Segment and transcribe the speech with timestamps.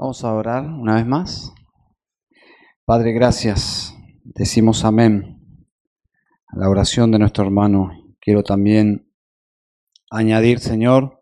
[0.00, 1.52] Vamos a orar una vez más.
[2.84, 3.96] Padre, gracias.
[4.22, 5.44] Decimos amén
[6.46, 7.90] a la oración de nuestro hermano.
[8.20, 9.12] Quiero también
[10.08, 11.20] añadir, Señor,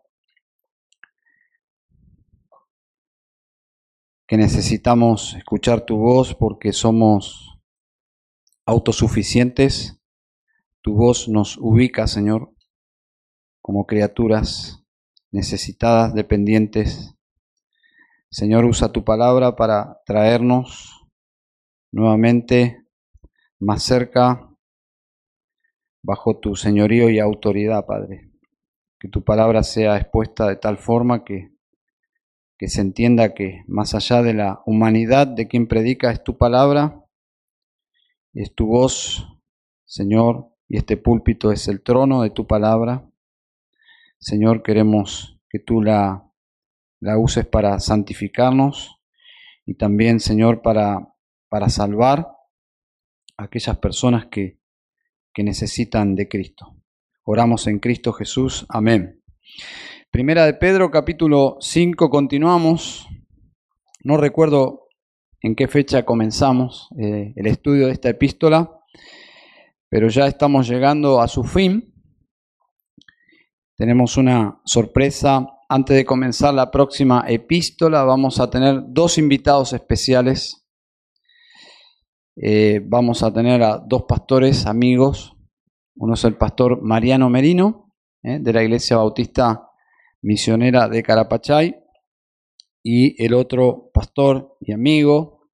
[4.27, 7.59] que necesitamos escuchar tu voz porque somos
[8.67, 9.99] autosuficientes.
[10.81, 12.53] Tu voz nos ubica, Señor,
[13.59, 14.85] como criaturas
[15.31, 17.16] necesitadas, dependientes
[18.39, 21.07] Señor, usa tu palabra para traernos
[21.91, 22.85] nuevamente
[23.57, 24.47] más cerca
[26.03, 28.29] bajo tu señorío y autoridad, Padre.
[28.99, 31.49] Que tu palabra sea expuesta de tal forma que,
[32.59, 37.03] que se entienda que más allá de la humanidad de quien predica es tu palabra,
[38.35, 39.27] es tu voz,
[39.83, 43.09] Señor, y este púlpito es el trono de tu palabra.
[44.19, 46.26] Señor, queremos que tú la
[46.99, 48.99] la uses para santificarnos
[49.65, 51.13] y también, Señor, para,
[51.49, 52.27] para salvar
[53.37, 54.59] a aquellas personas que,
[55.33, 56.75] que necesitan de Cristo.
[57.23, 58.65] Oramos en Cristo Jesús.
[58.69, 59.21] Amén.
[60.11, 63.07] Primera de Pedro, capítulo 5, continuamos.
[64.03, 64.87] No recuerdo
[65.41, 68.71] en qué fecha comenzamos eh, el estudio de esta epístola,
[69.89, 71.93] pero ya estamos llegando a su fin.
[73.75, 80.65] Tenemos una sorpresa antes de comenzar la próxima epístola, vamos a tener dos invitados especiales.
[82.37, 85.35] Eh, vamos a tener a dos pastores amigos.
[85.95, 89.69] Uno es el pastor Mariano Merino, eh, de la Iglesia Bautista
[90.21, 91.75] Misionera de Carapachay.
[92.83, 95.49] Y el otro pastor y amigo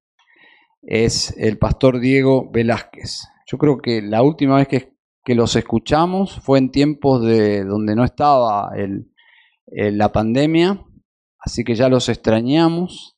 [0.84, 3.24] es el pastor Diego Velázquez.
[3.48, 7.96] Yo creo que la última vez que, que los escuchamos fue en tiempos de donde
[7.96, 9.13] no estaba el,
[9.76, 10.86] eh, la pandemia,
[11.40, 13.18] así que ya los extrañamos.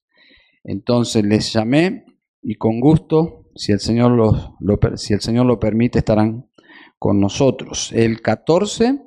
[0.64, 2.06] Entonces les llamé
[2.42, 4.60] y con gusto, si el Señor, lo,
[4.98, 6.50] si el Señor lo permite, estarán
[6.98, 9.02] con nosotros el 14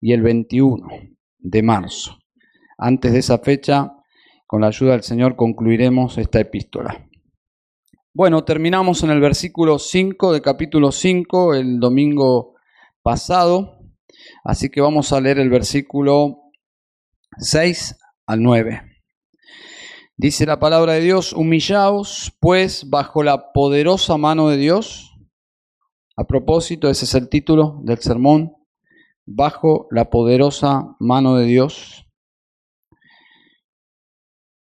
[0.00, 0.86] y el 21
[1.38, 2.18] de marzo.
[2.78, 3.92] Antes de esa fecha,
[4.46, 7.08] con la ayuda del Señor, concluiremos esta epístola.
[8.12, 12.54] Bueno, terminamos en el versículo 5 de capítulo 5 el domingo
[13.02, 13.80] pasado,
[14.44, 16.43] así que vamos a leer el versículo
[17.38, 17.96] 6
[18.26, 18.82] al 9.
[20.16, 25.12] Dice la palabra de Dios, humillaos pues bajo la poderosa mano de Dios.
[26.16, 28.54] A propósito, ese es el título del sermón,
[29.26, 32.06] bajo la poderosa mano de Dios,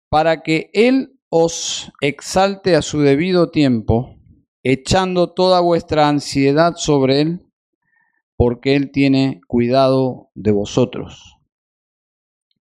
[0.09, 4.17] para que Él os exalte a su debido tiempo,
[4.62, 7.47] echando toda vuestra ansiedad sobre Él,
[8.37, 11.36] porque Él tiene cuidado de vosotros.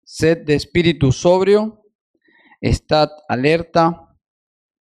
[0.06, 1.82] Sed de espíritu sobrio,
[2.60, 4.18] estad alerta,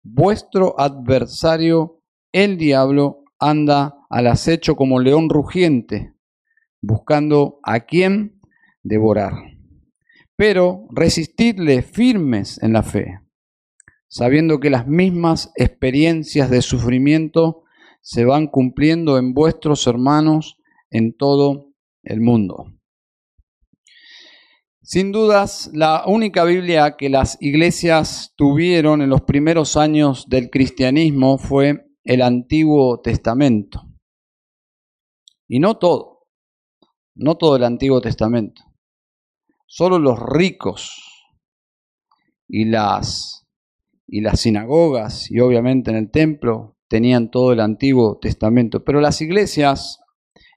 [0.02, 2.02] vuestro adversario,
[2.32, 6.14] el diablo, anda al acecho como león rugiente,
[6.80, 8.40] buscando a quien
[8.82, 9.32] devorar.
[10.36, 13.20] Pero resistidle firmes en la fe,
[14.08, 17.64] sabiendo que las mismas experiencias de sufrimiento
[18.00, 20.56] se van cumpliendo en vuestros hermanos
[20.90, 21.68] en todo
[22.02, 22.66] el mundo.
[24.84, 31.38] Sin dudas, la única Biblia que las iglesias tuvieron en los primeros años del cristianismo
[31.38, 33.82] fue el Antiguo Testamento.
[35.46, 36.26] Y no todo,
[37.14, 38.60] no todo el Antiguo Testamento.
[39.66, 41.00] Solo los ricos
[42.48, 43.46] y las,
[44.08, 48.82] y las sinagogas y obviamente en el templo tenían todo el Antiguo Testamento.
[48.82, 50.00] Pero las iglesias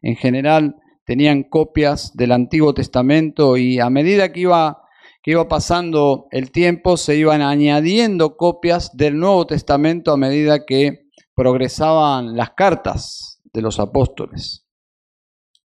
[0.01, 4.81] en general tenían copias del Antiguo Testamento y a medida que iba,
[5.21, 11.05] que iba pasando el tiempo se iban añadiendo copias del Nuevo Testamento a medida que
[11.35, 14.65] progresaban las cartas de los apóstoles.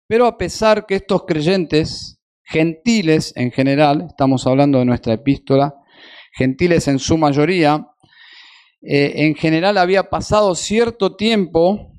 [0.06, 5.74] Pero a pesar que estos creyentes, gentiles en general, estamos hablando de nuestra epístola,
[6.32, 7.86] gentiles en su mayoría,
[8.82, 11.89] eh, en general había pasado cierto tiempo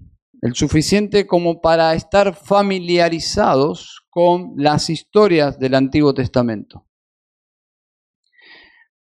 [0.42, 6.88] el suficiente como para estar familiarizados con las historias del Antiguo Testamento.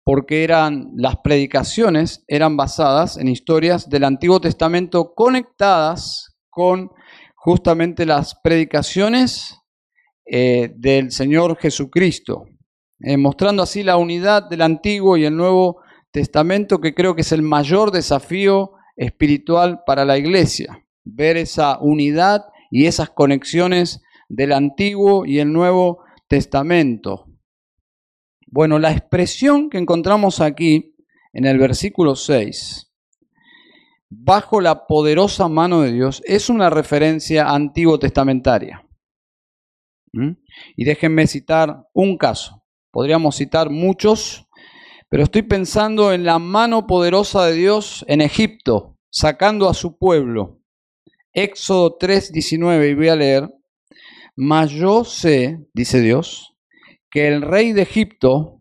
[0.05, 6.91] Porque eran las predicaciones eran basadas en historias del Antiguo Testamento conectadas con
[7.37, 9.61] justamente las predicaciones
[10.27, 12.47] eh, del Señor Jesucristo,
[13.01, 17.31] eh, mostrando así la unidad del Antiguo y el Nuevo Testamento, que creo que es
[17.31, 25.25] el mayor desafío espiritual para la iglesia ver esa unidad y esas conexiones del Antiguo
[25.25, 27.27] y el Nuevo Testamento.
[28.47, 30.95] Bueno, la expresión que encontramos aquí
[31.33, 32.93] en el versículo 6,
[34.11, 38.87] bajo la poderosa mano de Dios, es una referencia antiguo testamentaria.
[40.13, 40.33] ¿Mm?
[40.77, 42.65] Y déjenme citar un caso.
[42.91, 44.47] Podríamos citar muchos,
[45.11, 50.58] pero estoy pensando en la mano poderosa de Dios en Egipto, sacando a su pueblo.
[51.33, 53.49] Éxodo 3:19, y voy a leer,
[54.37, 56.55] mas yo sé, dice Dios,
[57.11, 58.61] que el rey de Egipto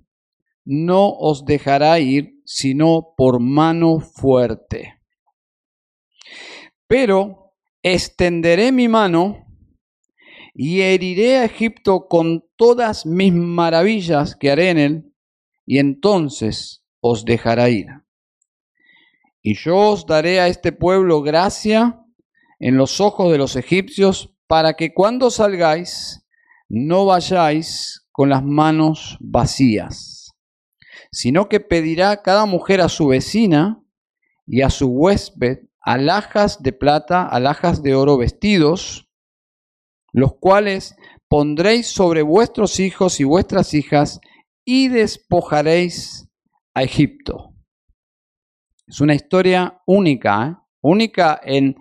[0.65, 4.99] no os dejará ir sino por mano fuerte.
[6.87, 7.53] Pero
[7.83, 9.45] extenderé mi mano
[10.53, 15.13] y heriré a Egipto con todas mis maravillas que haré en él,
[15.65, 17.87] y entonces os dejará ir.
[19.41, 22.03] Y yo os daré a este pueblo gracia
[22.59, 26.25] en los ojos de los egipcios, para que cuando salgáis
[26.69, 30.33] no vayáis con las manos vacías,
[31.11, 33.83] sino que pedirá cada mujer a su vecina
[34.45, 39.09] y a su huésped alhajas de plata, alhajas de oro, vestidos,
[40.11, 40.95] los cuales
[41.29, 44.19] pondréis sobre vuestros hijos y vuestras hijas
[44.65, 46.27] y despojaréis
[46.73, 47.53] a Egipto.
[48.85, 50.55] Es una historia única, ¿eh?
[50.81, 51.75] única en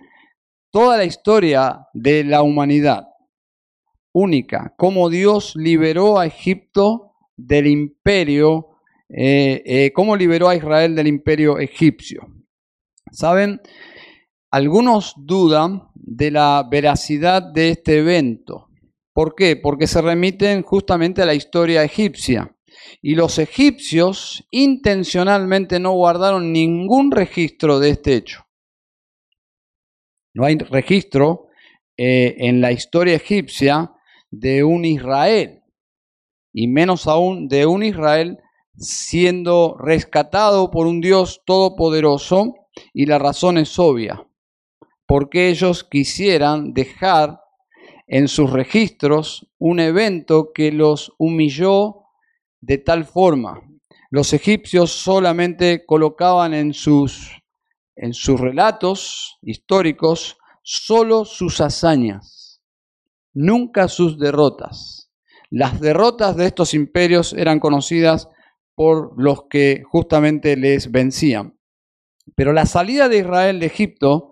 [0.71, 3.07] toda la historia de la humanidad.
[4.13, 8.69] Única, cómo Dios liberó a Egipto del imperio,
[9.09, 12.27] eh, eh, cómo liberó a Israel del imperio egipcio.
[13.11, 13.61] Saben,
[14.51, 18.69] algunos dudan de la veracidad de este evento.
[19.13, 19.55] ¿Por qué?
[19.55, 22.55] Porque se remiten justamente a la historia egipcia.
[23.01, 28.46] Y los egipcios intencionalmente no guardaron ningún registro de este hecho.
[30.37, 31.47] No hay registro
[31.97, 33.91] eh, en la historia egipcia
[34.29, 35.63] de un Israel,
[36.53, 38.37] y menos aún de un Israel
[38.77, 42.53] siendo rescatado por un Dios todopoderoso,
[42.93, 44.27] y la razón es obvia
[45.07, 47.41] porque ellos quisieran dejar
[48.07, 52.03] en sus registros un evento que los humilló
[52.61, 53.61] de tal forma.
[54.09, 57.36] Los egipcios solamente colocaban en sus,
[57.97, 62.61] en sus relatos históricos solo sus hazañas,
[63.33, 65.11] nunca sus derrotas.
[65.49, 68.29] Las derrotas de estos imperios eran conocidas
[68.75, 71.57] por los que justamente les vencían.
[72.35, 74.29] Pero la salida de Israel de Egipto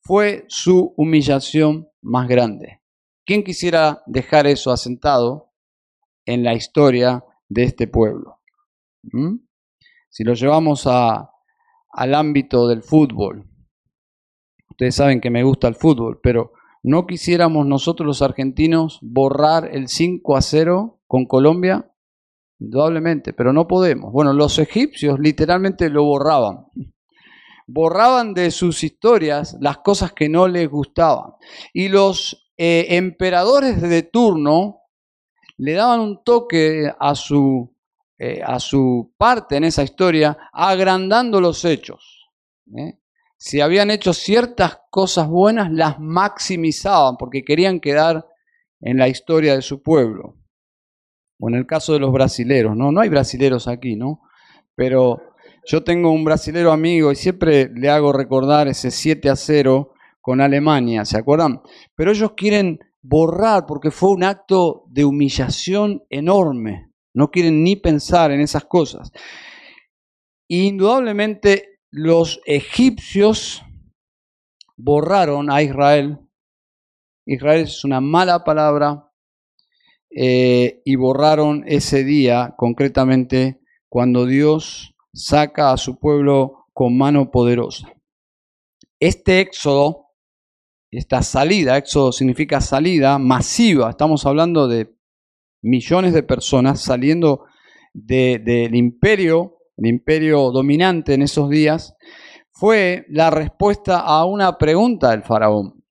[0.00, 2.80] fue su humillación más grande.
[3.24, 5.50] ¿Quién quisiera dejar eso asentado
[6.24, 8.40] en la historia de este pueblo?
[9.02, 9.36] ¿Mm?
[10.08, 11.30] Si lo llevamos a,
[11.98, 13.44] al ámbito del fútbol,
[14.70, 16.52] ustedes saben que me gusta el fútbol, pero
[16.82, 21.90] ¿no quisiéramos nosotros los argentinos borrar el 5 a 0 con Colombia?
[22.60, 24.12] Indudablemente, pero no podemos.
[24.12, 26.66] Bueno, los egipcios literalmente lo borraban
[27.68, 31.32] borraban de sus historias las cosas que no les gustaban.
[31.72, 34.80] Y los eh, emperadores de turno
[35.58, 37.76] le daban un toque a su,
[38.18, 42.28] eh, a su parte en esa historia, agrandando los hechos.
[42.76, 42.98] ¿eh?
[43.36, 48.26] Si habían hecho ciertas cosas buenas, las maximizaban porque querían quedar
[48.80, 50.36] en la historia de su pueblo.
[51.38, 52.90] O en el caso de los brasileros, ¿no?
[52.90, 54.22] No hay brasileros aquí, ¿no?
[54.74, 55.22] Pero
[55.64, 60.40] yo tengo un brasilero amigo y siempre le hago recordar ese 7 a 0 con
[60.40, 61.62] Alemania, ¿se acuerdan?
[61.94, 66.87] Pero ellos quieren borrar porque fue un acto de humillación enorme.
[67.18, 69.10] No quieren ni pensar en esas cosas.
[70.46, 73.64] Indudablemente los egipcios
[74.76, 76.20] borraron a Israel.
[77.26, 79.10] Israel es una mala palabra.
[80.10, 87.92] Eh, y borraron ese día concretamente cuando Dios saca a su pueblo con mano poderosa.
[89.00, 90.12] Este éxodo,
[90.92, 94.97] esta salida, éxodo significa salida masiva, estamos hablando de
[95.62, 97.44] millones de personas saliendo
[97.92, 101.96] del imperio, el imperio dominante en esos días,
[102.50, 105.84] fue la respuesta a una pregunta del faraón,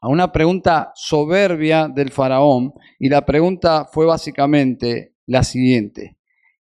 [0.00, 6.18] a una pregunta soberbia del faraón, y la pregunta fue básicamente la siguiente,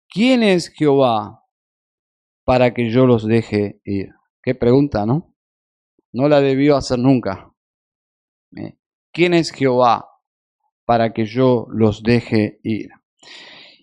[0.08, 1.44] ¿quién es Jehová
[2.44, 4.10] para que yo los deje ir?
[4.42, 5.34] Qué pregunta, ¿no?
[6.12, 7.52] No la debió hacer nunca.
[8.56, 8.78] Eh,
[9.12, 10.13] ¿Quién es Jehová
[10.86, 12.90] para que yo los deje ir?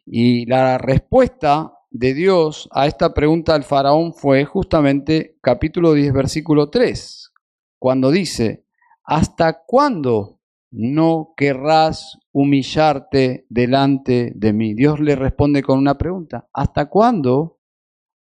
[0.06, 6.70] Y la respuesta de Dios a esta pregunta al faraón fue justamente capítulo 10, versículo
[6.70, 7.32] 3,
[7.78, 8.64] cuando dice,
[9.04, 10.40] ¿hasta cuándo
[10.70, 14.74] no querrás humillarte delante de mí?
[14.74, 16.48] Dios le responde con una pregunta.
[16.52, 17.58] ¿Hasta cuándo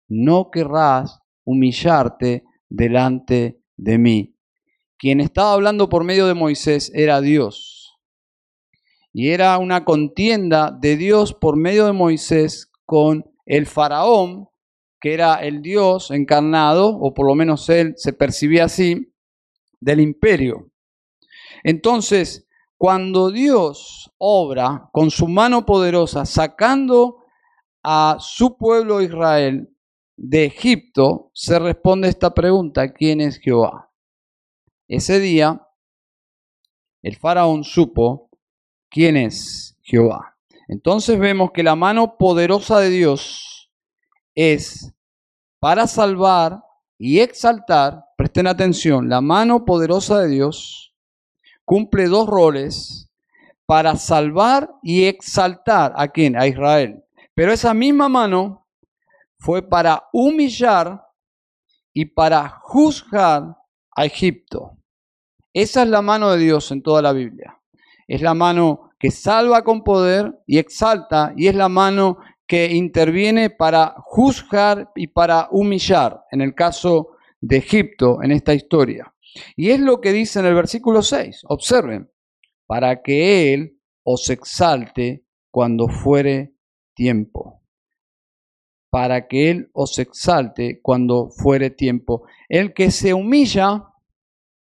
[0.09, 4.35] no querrás humillarte delante de mí?
[4.97, 7.68] Quien estaba hablando por medio de Moisés era Dios.
[9.13, 14.49] Y era una contienda de Dios por medio de Moisés con el faraón,
[15.01, 19.15] que era el Dios encarnado, o por lo menos él se percibía así,
[19.81, 20.71] del imperio.
[21.63, 22.47] Entonces,
[22.77, 27.25] cuando Dios obra con su mano poderosa, sacando
[27.83, 29.69] a su pueblo Israel
[30.17, 33.91] de Egipto, se responde esta pregunta, ¿quién es Jehová?
[34.89, 35.67] Ese día,
[37.03, 38.28] el faraón supo
[38.91, 40.37] quién es Jehová.
[40.69, 43.71] Entonces vemos que la mano poderosa de Dios
[44.35, 44.93] es
[45.61, 46.63] para salvar
[46.99, 50.95] y exaltar, presten atención, la mano poderosa de Dios
[51.65, 53.11] cumple dos roles
[53.67, 56.37] para salvar y exaltar a quién?
[56.37, 57.05] A Israel.
[57.35, 58.67] Pero esa misma mano
[59.39, 61.05] fue para humillar
[61.93, 63.57] y para juzgar
[63.95, 64.79] a Egipto.
[65.53, 67.58] Esa es la mano de Dios en toda la Biblia.
[68.09, 73.51] Es la mano que salva con poder y exalta y es la mano que interviene
[73.51, 77.11] para juzgar y para humillar, en el caso
[77.41, 79.15] de Egipto, en esta historia.
[79.55, 81.43] Y es lo que dice en el versículo 6.
[81.49, 82.11] Observen,
[82.67, 86.55] para que Él os exalte cuando fuere
[86.95, 87.63] tiempo.
[88.91, 92.27] Para que Él os exalte cuando fuere tiempo.
[92.49, 93.85] El que se humilla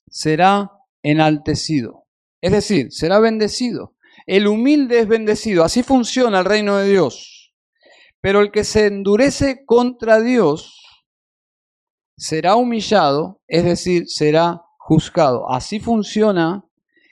[0.08, 0.72] será
[1.02, 2.03] enaltecido.
[2.44, 3.96] Es decir, será bendecido.
[4.26, 5.64] El humilde es bendecido.
[5.64, 7.54] Así funciona el reino de Dios.
[8.20, 10.78] Pero el que se endurece contra Dios
[12.18, 15.50] será humillado, es decir, será juzgado.
[15.50, 16.66] Así funciona,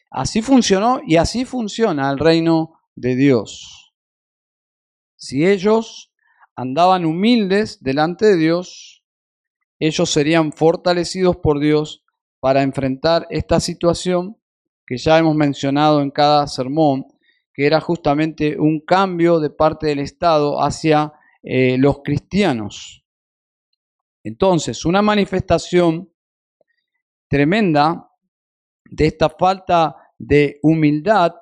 [0.10, 3.94] así funcionó y así funciona el reino de Dios.
[5.16, 6.12] Si ellos
[6.58, 9.06] andaban humildes delante de Dios,
[9.80, 12.04] ellos serían fortalecidos por Dios
[12.42, 14.41] para enfrentar esta situación
[14.86, 17.06] que ya hemos mencionado en cada sermón,
[17.54, 23.06] que era justamente un cambio de parte del Estado hacia eh, los cristianos.
[24.24, 26.12] Entonces, una manifestación
[27.28, 28.10] tremenda
[28.86, 31.34] de esta falta de humildad,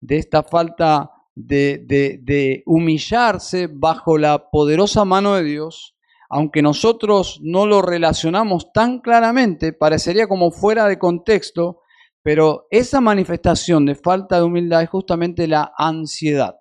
[0.00, 1.84] de esta falta de,
[2.20, 5.96] de, humillarse bajo la poderosa mano de Dios,
[6.28, 11.82] aunque nosotros no lo relacionamos tan claramente, parecería como fuera de contexto,
[12.28, 16.56] pero esa manifestación de falta de humildad es justamente la ansiedad.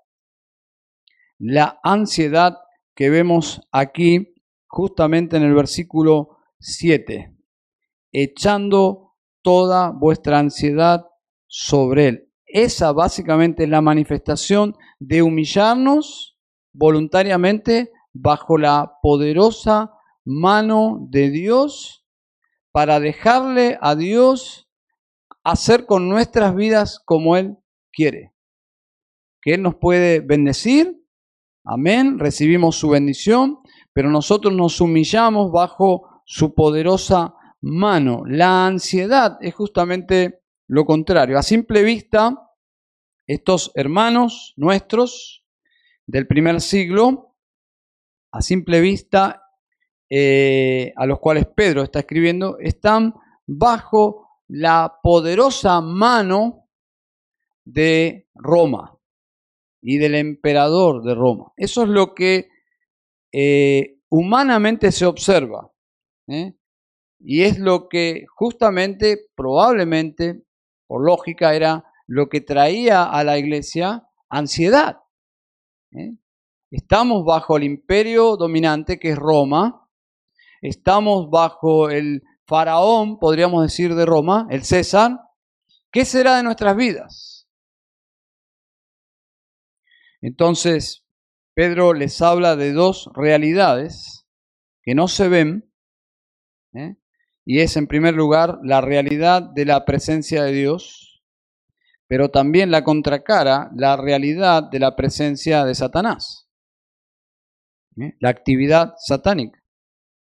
[1.40, 2.58] La ansiedad
[2.96, 4.34] que vemos aquí
[4.66, 7.36] justamente en el versículo 7,
[8.14, 11.06] echando toda vuestra ansiedad
[11.48, 12.34] sobre Él.
[12.46, 16.38] Esa básicamente es la manifestación de humillarnos
[16.72, 19.92] voluntariamente bajo la poderosa
[20.24, 22.08] mano de Dios
[22.72, 24.67] para dejarle a Dios
[25.48, 27.58] hacer con nuestras vidas como Él
[27.94, 28.34] quiere.
[29.42, 31.02] Que Él nos puede bendecir,
[31.64, 33.60] amén, recibimos su bendición,
[33.94, 38.24] pero nosotros nos humillamos bajo su poderosa mano.
[38.26, 41.40] La ansiedad es justamente lo contrario.
[41.40, 42.52] A simple vista,
[43.26, 45.46] estos hermanos nuestros
[46.06, 47.36] del primer siglo,
[48.34, 49.44] a simple vista,
[50.10, 53.14] eh, a los cuales Pedro está escribiendo, están
[53.46, 56.70] bajo la poderosa mano
[57.66, 58.98] de Roma
[59.82, 61.52] y del emperador de Roma.
[61.58, 62.50] Eso es lo que
[63.32, 65.72] eh, humanamente se observa.
[66.28, 66.56] ¿eh?
[67.20, 70.44] Y es lo que justamente, probablemente,
[70.88, 75.00] por lógica, era lo que traía a la iglesia ansiedad.
[75.92, 76.16] ¿eh?
[76.72, 79.90] Estamos bajo el imperio dominante que es Roma.
[80.62, 85.20] Estamos bajo el faraón, podríamos decir, de Roma, el César.
[85.92, 87.48] ¿Qué será de nuestras vidas?
[90.22, 91.06] Entonces,
[91.54, 94.26] Pedro les habla de dos realidades
[94.82, 95.72] que no se ven,
[96.74, 96.96] ¿eh?
[97.46, 101.24] y es en primer lugar la realidad de la presencia de Dios,
[102.08, 106.50] pero también la contracara, la realidad de la presencia de Satanás,
[107.98, 108.16] ¿eh?
[108.20, 109.57] la actividad satánica.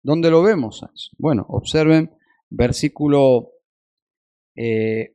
[0.05, 0.85] ¿Dónde lo vemos?
[1.17, 2.15] Bueno, observen
[2.51, 3.53] versículo
[4.55, 4.55] 8.
[4.55, 5.13] Eh,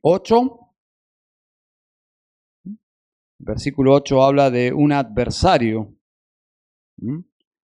[3.38, 5.94] versículo 8 habla de un adversario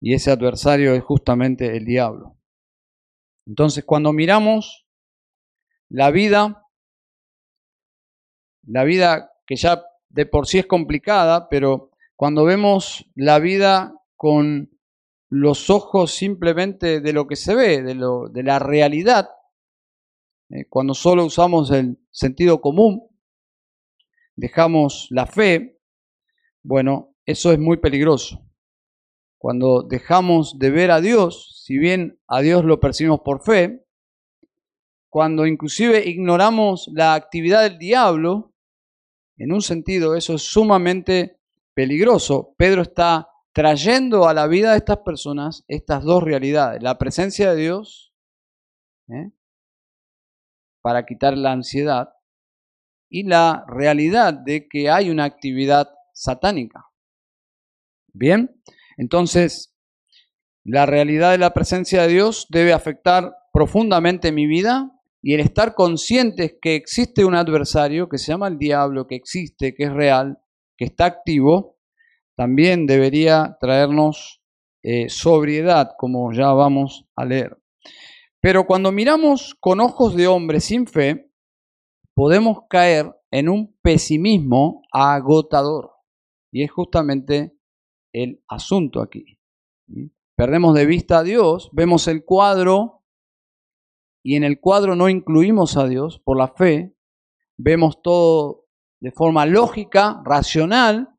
[0.02, 2.36] y ese adversario es justamente el diablo.
[3.46, 4.88] Entonces, cuando miramos
[5.90, 6.66] la vida,
[8.64, 14.73] la vida que ya de por sí es complicada, pero cuando vemos la vida con
[15.34, 19.30] los ojos simplemente de lo que se ve, de, lo, de la realidad,
[20.52, 23.10] eh, cuando solo usamos el sentido común,
[24.36, 25.80] dejamos la fe,
[26.62, 28.46] bueno, eso es muy peligroso.
[29.40, 33.88] Cuando dejamos de ver a Dios, si bien a Dios lo percibimos por fe,
[35.10, 38.54] cuando inclusive ignoramos la actividad del diablo,
[39.38, 41.40] en un sentido eso es sumamente
[41.74, 42.54] peligroso.
[42.56, 47.62] Pedro está trayendo a la vida de estas personas estas dos realidades, la presencia de
[47.62, 48.14] Dios
[49.10, 49.32] ¿eh?
[50.82, 52.10] para quitar la ansiedad
[53.10, 56.88] y la realidad de que hay una actividad satánica.
[58.12, 58.60] Bien,
[58.98, 59.76] entonces
[60.64, 64.92] la realidad de la presencia de Dios debe afectar profundamente mi vida
[65.22, 69.76] y el estar conscientes que existe un adversario que se llama el diablo, que existe,
[69.76, 70.40] que es real,
[70.76, 71.78] que está activo,
[72.36, 74.42] también debería traernos
[74.82, 77.58] eh, sobriedad, como ya vamos a leer.
[78.42, 81.32] Pero cuando miramos con ojos de hombre sin fe,
[82.14, 85.92] podemos caer en un pesimismo agotador.
[86.52, 87.58] Y es justamente
[88.12, 89.40] el asunto aquí.
[90.36, 93.04] Perdemos de vista a Dios, vemos el cuadro
[94.24, 96.96] y en el cuadro no incluimos a Dios por la fe,
[97.58, 98.66] vemos todo
[99.00, 101.13] de forma lógica, racional,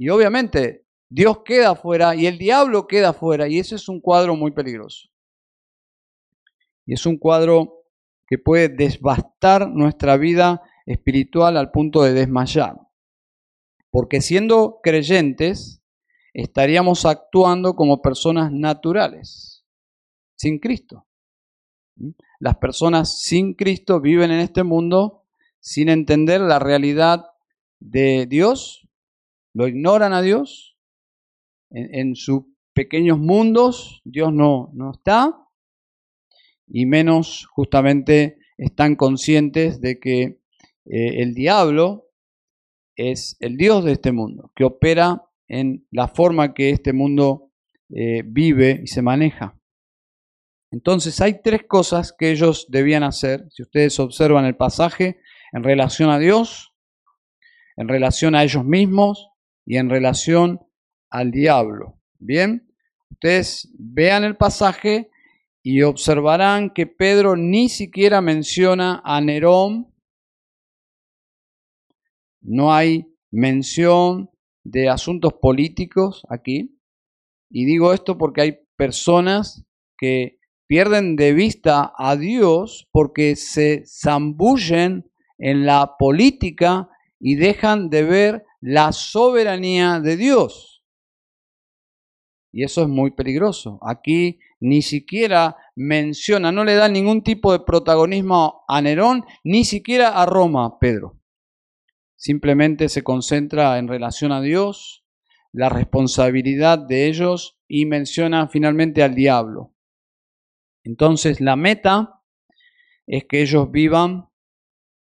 [0.00, 4.34] y obviamente Dios queda afuera y el diablo queda afuera y ese es un cuadro
[4.34, 5.10] muy peligroso.
[6.86, 7.84] Y es un cuadro
[8.26, 12.78] que puede desbastar nuestra vida espiritual al punto de desmayar.
[13.90, 15.82] Porque siendo creyentes,
[16.32, 19.66] estaríamos actuando como personas naturales,
[20.34, 21.06] sin Cristo.
[22.38, 25.26] Las personas sin Cristo viven en este mundo
[25.58, 27.26] sin entender la realidad
[27.80, 28.86] de Dios
[29.54, 30.76] lo ignoran a Dios,
[31.70, 32.42] en, sus
[32.72, 35.36] pequeños mundos Dios no, no está,
[36.66, 40.22] y menos justamente están conscientes de que
[40.86, 42.08] eh, el diablo
[42.96, 47.50] es el Dios de este mundo, que opera en la forma que este mundo
[47.88, 49.58] eh, vive y se maneja.
[50.70, 55.20] Entonces hay tres cosas que ellos debían hacer, si ustedes observan el pasaje,
[55.52, 56.72] en relación a Dios,
[57.76, 59.29] en relación a ellos mismos
[59.70, 60.58] y en relación
[61.10, 62.00] al diablo.
[62.18, 62.74] Bien,
[63.08, 65.12] ustedes vean el pasaje
[65.62, 69.94] y observarán que Pedro ni siquiera menciona a Nerón.
[72.40, 74.30] No hay mención
[74.64, 76.76] de asuntos políticos aquí.
[77.48, 79.64] Y digo esto porque hay personas
[79.96, 86.88] que pierden de vista a Dios porque se zambullen en la política
[87.20, 90.84] y dejan de ver la soberanía de Dios.
[92.52, 93.78] Y eso es muy peligroso.
[93.82, 100.20] Aquí ni siquiera menciona, no le da ningún tipo de protagonismo a Nerón, ni siquiera
[100.20, 101.18] a Roma, Pedro.
[102.16, 105.04] Simplemente se concentra en relación a Dios,
[105.52, 109.74] la responsabilidad de ellos y menciona finalmente al diablo.
[110.84, 112.22] Entonces la meta
[113.06, 114.28] es que ellos vivan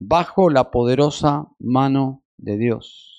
[0.01, 3.16] bajo la poderosa mano de Dios.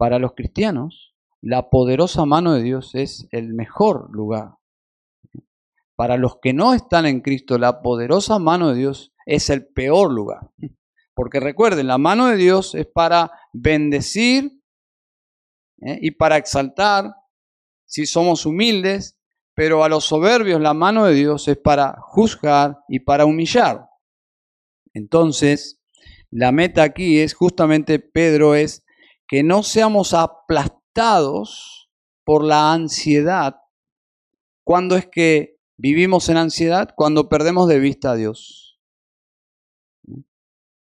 [0.00, 4.54] Para los cristianos, la poderosa mano de Dios es el mejor lugar.
[5.94, 10.10] Para los que no están en Cristo, la poderosa mano de Dios es el peor
[10.10, 10.52] lugar.
[11.12, 14.62] Porque recuerden, la mano de Dios es para bendecir
[15.82, 15.98] ¿eh?
[16.00, 17.14] y para exaltar
[17.84, 19.18] si somos humildes,
[19.52, 23.86] pero a los soberbios la mano de Dios es para juzgar y para humillar.
[24.94, 25.78] Entonces,
[26.30, 28.82] la meta aquí es justamente, Pedro, es
[29.30, 31.88] que no seamos aplastados
[32.24, 33.60] por la ansiedad.
[34.64, 36.92] ¿Cuándo es que vivimos en ansiedad?
[36.96, 38.80] Cuando perdemos de vista a Dios.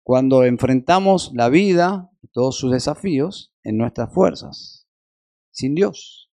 [0.02, 4.88] Cuando enfrentamos la vida y todos sus desafíos en nuestras fuerzas,
[5.52, 6.28] sin Dios.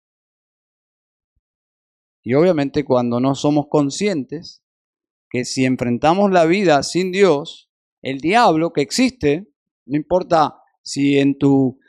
[2.22, 4.62] Y obviamente cuando no somos conscientes
[5.30, 7.70] que si enfrentamos la vida sin Dios,
[8.02, 9.48] el diablo que existe,
[9.86, 11.80] no importa si en tu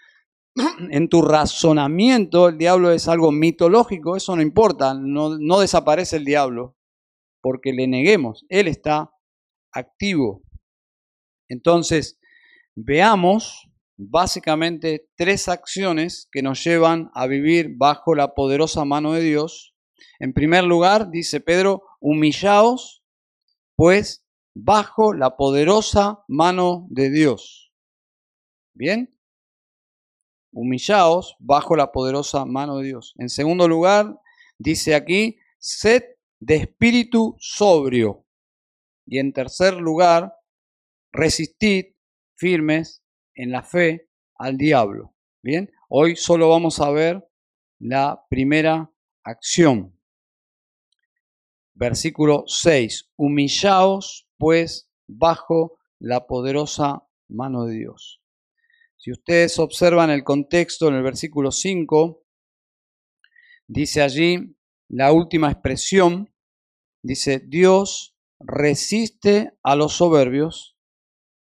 [0.92, 6.26] en tu razonamiento el diablo es algo mitológico, eso no importa, no, no desaparece el
[6.26, 6.76] diablo
[7.42, 9.12] porque le neguemos, él está
[9.72, 10.42] activo.
[11.48, 12.20] Entonces,
[12.76, 19.76] veamos básicamente tres acciones que nos llevan a vivir bajo la poderosa mano de Dios.
[20.20, 23.04] En primer lugar, dice Pedro, humillaos
[23.76, 27.72] pues bajo la poderosa mano de Dios.
[28.74, 29.17] Bien,
[30.52, 33.14] humillaos bajo la poderosa mano de Dios.
[33.18, 34.20] En segundo lugar,
[34.58, 36.04] dice aquí, sed
[36.40, 38.26] de espíritu sobrio.
[39.06, 40.34] Y en tercer lugar,
[41.12, 41.86] resistid
[42.36, 43.04] firmes
[43.36, 45.14] en la fe al diablo.
[45.42, 47.28] Bien, hoy solo vamos a ver
[47.80, 48.92] la primera
[49.24, 49.98] acción.
[51.74, 53.12] Versículo 6.
[53.16, 58.22] Humillaos pues bajo la poderosa mano de Dios.
[59.08, 62.26] Si ustedes observan el contexto en el versículo 5,
[63.66, 64.58] dice allí
[64.90, 66.34] la última expresión,
[67.02, 70.78] dice, Dios resiste a los soberbios,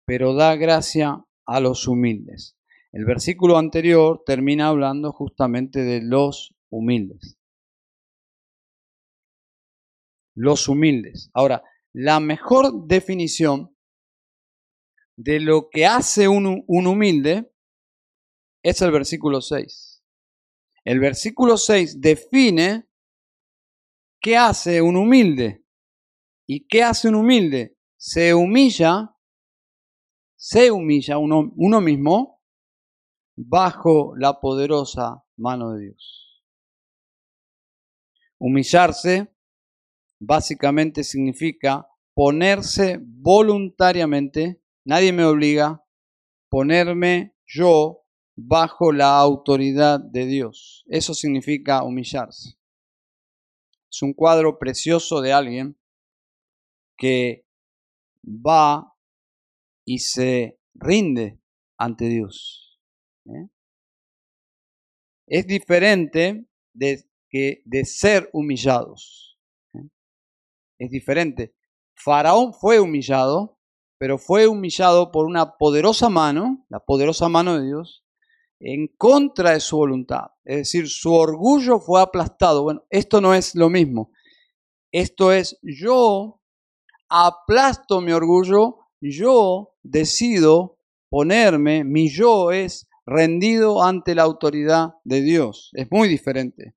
[0.05, 2.55] pero da gracia a los humildes.
[2.93, 7.37] El versículo anterior termina hablando justamente de los humildes.
[10.33, 11.29] Los humildes.
[11.33, 13.75] Ahora, la mejor definición
[15.19, 17.53] de lo que hace un, humilde
[18.63, 20.01] es el versículo 6.
[20.85, 22.89] El versículo 6 define
[24.21, 25.65] qué hace un humilde.
[26.47, 27.77] ¿Y qué hace un humilde?
[27.97, 29.13] Se humilla,
[30.37, 32.41] se humilla uno, uno mismo
[33.35, 36.45] bajo la poderosa mano de Dios.
[38.37, 39.35] Humillarse
[40.17, 44.58] básicamente significa ponerse voluntariamente,
[44.89, 45.85] nadie me obliga,
[46.49, 50.83] ponerme yo bajo la autoridad de Dios.
[50.87, 52.57] Eso significa humillarse.
[53.91, 55.79] Es un cuadro precioso de alguien
[56.97, 57.45] que
[58.25, 58.95] va
[59.85, 61.39] y se rinde
[61.77, 62.79] ante Dios.
[63.25, 63.47] ¿eh?
[65.27, 69.39] Es diferente de, que de ser humillados.
[69.75, 69.87] ¿eh?
[70.79, 71.53] Es diferente.
[71.95, 73.58] Faraón fue humillado,
[73.99, 78.03] pero fue humillado por una poderosa mano, la poderosa mano de Dios,
[78.59, 80.31] en contra de su voluntad.
[80.45, 82.63] Es decir, su orgullo fue aplastado.
[82.63, 84.11] Bueno, esto no es lo mismo.
[84.91, 86.41] Esto es yo
[87.09, 90.77] aplasto mi orgullo, yo decido
[91.09, 95.71] ponerme, mi yo es rendido ante la autoridad de Dios.
[95.73, 96.75] Es muy diferente.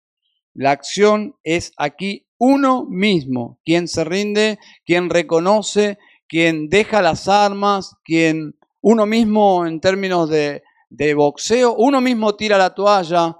[0.55, 5.99] La acción es aquí uno mismo, quien se rinde, quien reconoce,
[6.33, 12.75] quien deja las armas, quien uno mismo en términos de boxeo, uno mismo tira la
[12.75, 13.37] toalla,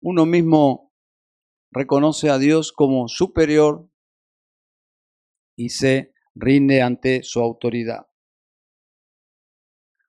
[0.00, 0.92] uno mismo
[1.70, 3.88] reconoce a Dios como superior
[5.56, 8.08] y se rinde ante su autoridad.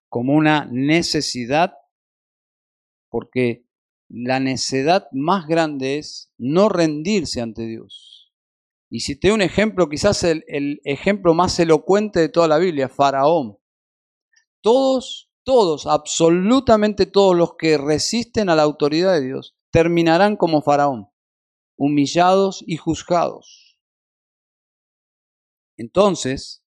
[0.10, 1.76] Como una necesidad,
[3.08, 3.68] porque
[4.10, 8.13] la necesidad más grande es no rendirse ante Dios.
[8.96, 13.58] Y doy un ejemplo, quizás el, el ejemplo más elocuente de toda la Biblia, Faraón.
[14.62, 21.10] Todos, todos, absolutamente todos los que resisten a la autoridad de Dios terminarán como Faraón,
[21.76, 23.80] humillados y juzgados.
[25.76, 26.64] Entonces,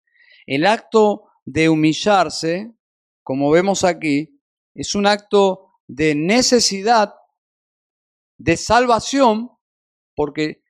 [0.46, 2.72] el acto de humillarse,
[3.24, 4.40] como vemos aquí,
[4.76, 7.16] es un acto de necesidad,
[8.38, 9.50] de salvación,
[10.14, 10.61] porque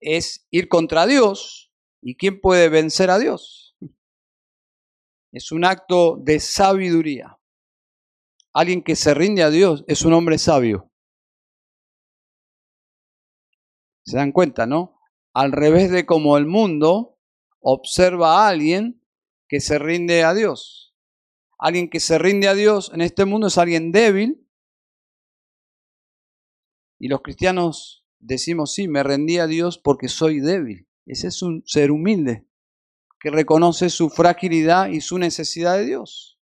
[0.00, 1.72] es ir contra Dios.
[2.02, 3.66] ¿Y quién puede vencer a Dios?
[5.36, 7.38] es un acto de sabiduría.
[8.54, 10.90] Alguien que se rinde a Dios es un hombre sabio.
[14.06, 14.98] ¿Se dan cuenta, no?
[15.34, 17.18] Al revés de como el mundo
[17.60, 19.04] observa a alguien
[19.46, 20.94] que se rinde a Dios.
[21.58, 24.48] Alguien que se rinde a Dios en este mundo es alguien débil.
[26.98, 30.88] Y los cristianos decimos, sí, me rendí a Dios porque soy débil.
[31.06, 32.46] Ese es un ser humilde
[33.20, 36.38] que reconoce su fragilidad y su necesidad de Dios.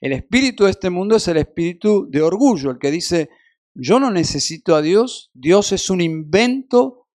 [0.00, 3.30] El espíritu de este mundo es el espíritu de orgullo, el que dice,
[3.74, 7.06] yo no necesito a Dios, Dios es un invento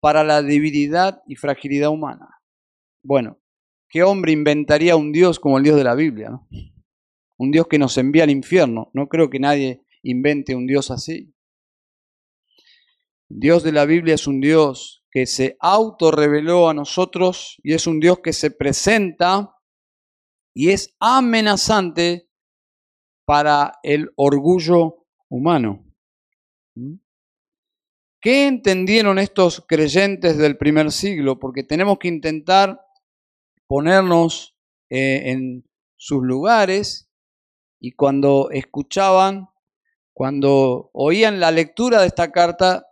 [0.00, 2.40] para la debilidad y fragilidad humana.
[3.02, 3.40] Bueno,
[3.88, 6.40] ¿qué hombre inventaría un Dios como el Dios de la Biblia?
[7.38, 8.90] Un Dios que nos envía al infierno.
[8.94, 11.32] No creo que nadie invente un Dios así.
[13.34, 17.98] Dios de la Biblia es un Dios que se autorreveló a nosotros y es un
[17.98, 19.56] Dios que se presenta
[20.54, 22.28] y es amenazante
[23.24, 25.82] para el orgullo humano.
[26.74, 26.96] ¿Mm?
[28.20, 31.38] ¿Qué entendieron estos creyentes del primer siglo?
[31.38, 32.80] Porque tenemos que intentar
[33.66, 34.54] ponernos
[34.90, 35.64] eh, en
[35.96, 37.10] sus lugares
[37.80, 39.48] y cuando escuchaban,
[40.12, 42.86] cuando oían la lectura de esta carta,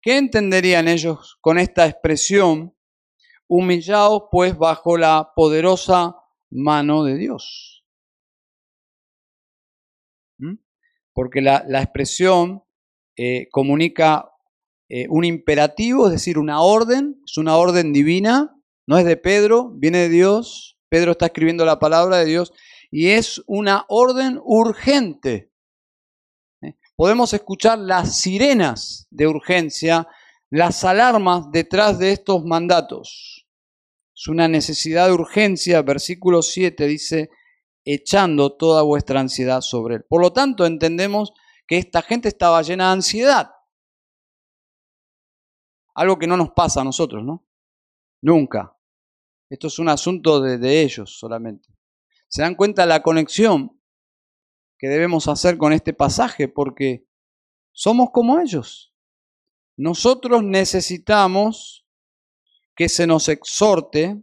[0.00, 2.74] ¿Qué entenderían ellos con esta expresión?
[3.48, 6.16] Humillados pues bajo la poderosa
[6.50, 7.78] mano de Dios.
[11.18, 12.62] porque la, expresión
[13.16, 14.30] eh, comunica
[14.88, 18.56] eh, un imperativo, es decir, una orden, es una orden divina,
[18.86, 22.52] no es de Pedro, viene de Dios, Pedro está escribiendo la palabra de Dios
[22.92, 25.50] y es una orden urgente.
[26.98, 30.08] Podemos escuchar las sirenas de urgencia,
[30.50, 33.46] las alarmas detrás de estos mandatos.
[34.12, 35.80] Es una necesidad de urgencia.
[35.82, 37.30] Versículo 7 dice,
[37.84, 40.06] echando toda vuestra ansiedad sobre él.
[40.08, 41.32] Por lo tanto, entendemos
[41.68, 43.52] que esta gente estaba llena de ansiedad.
[45.94, 47.46] Algo que no nos pasa a nosotros, ¿no?
[48.22, 48.76] Nunca.
[49.48, 51.68] Esto es un asunto de, de ellos solamente.
[52.26, 53.77] ¿Se dan cuenta la conexión
[54.78, 56.48] que debemos hacer con este pasaje?
[56.48, 57.06] Porque
[57.72, 58.94] somos como ellos.
[59.76, 61.86] Nosotros necesitamos
[62.74, 64.22] que se nos exhorte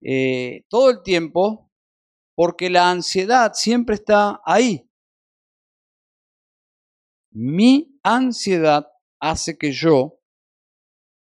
[0.00, 1.70] eh, todo el tiempo
[2.34, 4.88] porque la ansiedad siempre está ahí.
[7.30, 8.86] Mi ansiedad
[9.20, 10.20] hace que yo,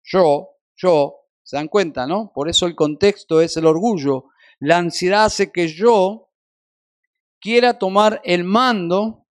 [0.04, 2.32] yo, yo, se dan cuenta, ¿no?
[2.34, 4.26] Por eso el contexto es el orgullo.
[4.60, 6.32] La ansiedad hace que yo
[7.40, 9.26] quiera tomar el mando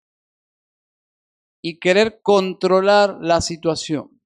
[1.61, 4.21] y querer controlar la situación.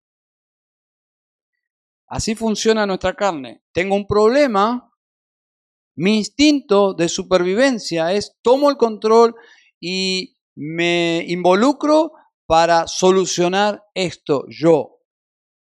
[2.07, 3.63] Así funciona nuestra carne.
[3.73, 4.91] Tengo un problema,
[5.95, 9.35] mi instinto de supervivencia es tomo el control
[9.79, 12.13] y me involucro
[12.45, 15.01] para solucionar esto yo.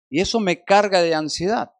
[0.09, 1.71] Y eso me carga de ansiedad.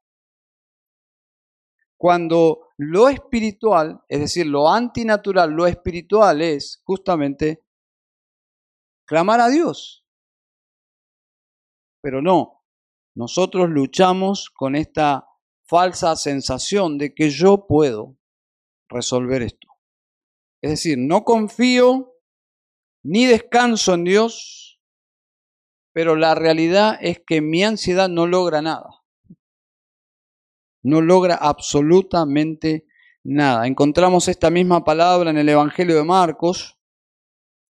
[1.96, 7.62] Cuando lo espiritual, es decir, lo antinatural, lo espiritual es justamente
[9.06, 10.06] clamar a Dios.
[12.02, 12.64] Pero no,
[13.16, 15.28] nosotros luchamos con esta
[15.68, 18.18] falsa sensación de que yo puedo
[18.88, 19.68] resolver esto.
[20.62, 22.14] Es decir, no confío
[23.04, 24.80] ni descanso en Dios,
[25.92, 28.99] pero la realidad es que mi ansiedad no logra nada.
[30.84, 32.86] No logra absolutamente
[33.24, 33.68] nada.
[33.68, 36.78] Encontramos esta misma palabra en el Evangelio de Marcos,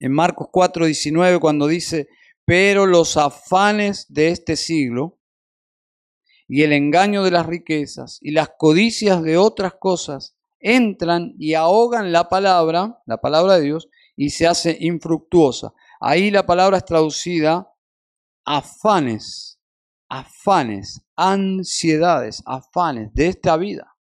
[0.00, 2.08] en Marcos 4:19 cuando dice,
[2.44, 5.18] pero los afanes de este siglo
[6.48, 12.12] y el engaño de las riquezas y las codicias de otras cosas entran y ahogan
[12.12, 15.72] la palabra, la palabra de Dios, y se hace infructuosa.
[16.00, 17.68] Ahí la palabra es traducida
[18.44, 19.51] afanes,
[20.12, 23.96] afanes, ansiedades, afanes de esta vida.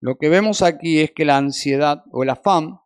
[0.00, 2.80] Lo que vemos aquí es que la ansiedad o el afán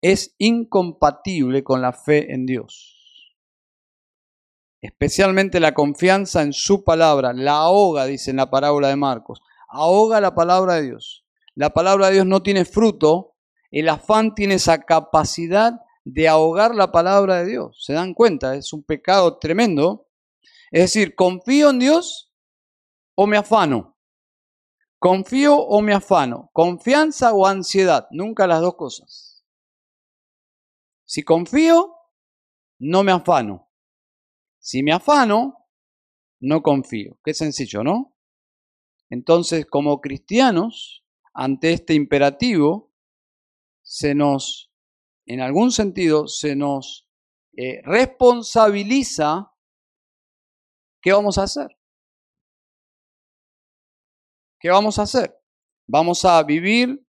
[0.00, 3.34] es incompatible con la fe en Dios.
[4.80, 10.20] Especialmente la confianza en su palabra, la ahoga, dice en la parábola de Marcos, ahoga
[10.20, 11.24] la palabra de Dios.
[11.56, 13.34] La palabra de Dios no tiene fruto,
[13.72, 17.82] el afán tiene esa capacidad de ahogar la palabra de Dios.
[17.84, 18.54] ¿Se dan cuenta?
[18.54, 20.06] Es un pecado tremendo.
[20.72, 22.32] Es decir, confío en Dios
[23.14, 23.98] o me afano.
[24.98, 26.50] Confío o me afano.
[26.54, 28.06] Confianza o ansiedad.
[28.10, 29.44] Nunca las dos cosas.
[31.04, 31.94] Si confío,
[32.78, 33.70] no me afano.
[34.58, 35.68] Si me afano,
[36.40, 37.18] no confío.
[37.22, 38.16] Qué sencillo, ¿no?
[39.10, 41.04] Entonces, como cristianos,
[41.34, 42.94] ante este imperativo,
[43.82, 44.72] se nos,
[45.26, 47.10] en algún sentido, se nos
[47.56, 49.51] eh, responsabiliza
[51.02, 51.76] qué vamos a hacer.
[54.58, 55.36] ¿Qué vamos a hacer?
[55.88, 57.04] Vamos a vivir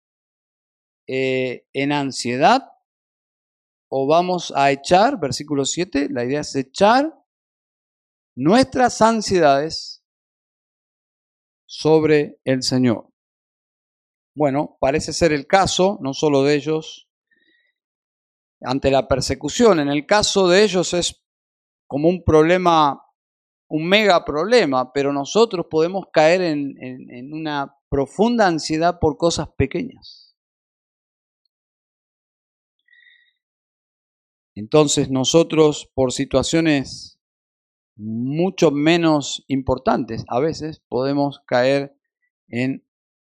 [1.08, 2.64] eh, en ansiedad
[3.90, 7.14] o vamos a echar, versículo 7, la idea es echar
[8.36, 10.04] nuestras ansiedades
[11.68, 13.14] sobre el Señor.
[14.36, 17.08] Bueno, parece ser el caso, no solo de ellos,
[18.62, 19.80] ante la persecución.
[19.80, 21.24] En el caso de ellos es
[21.86, 23.03] como un problema,
[23.74, 30.38] un mega problema, pero nosotros podemos caer en, una profunda ansiedad por cosas pequeñas.
[34.54, 37.20] Entonces nosotros por situaciones
[37.96, 41.98] mucho menos importantes a veces podemos caer
[42.50, 42.86] en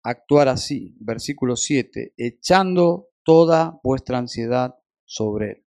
[0.03, 0.97] actuar así.
[0.99, 5.67] Versículo 7, echando toda vuestra ansiedad sobre él.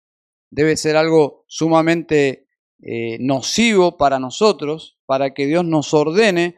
[0.51, 2.47] Debe ser algo sumamente
[2.81, 6.57] eh, nocivo para nosotros, para que Dios nos ordene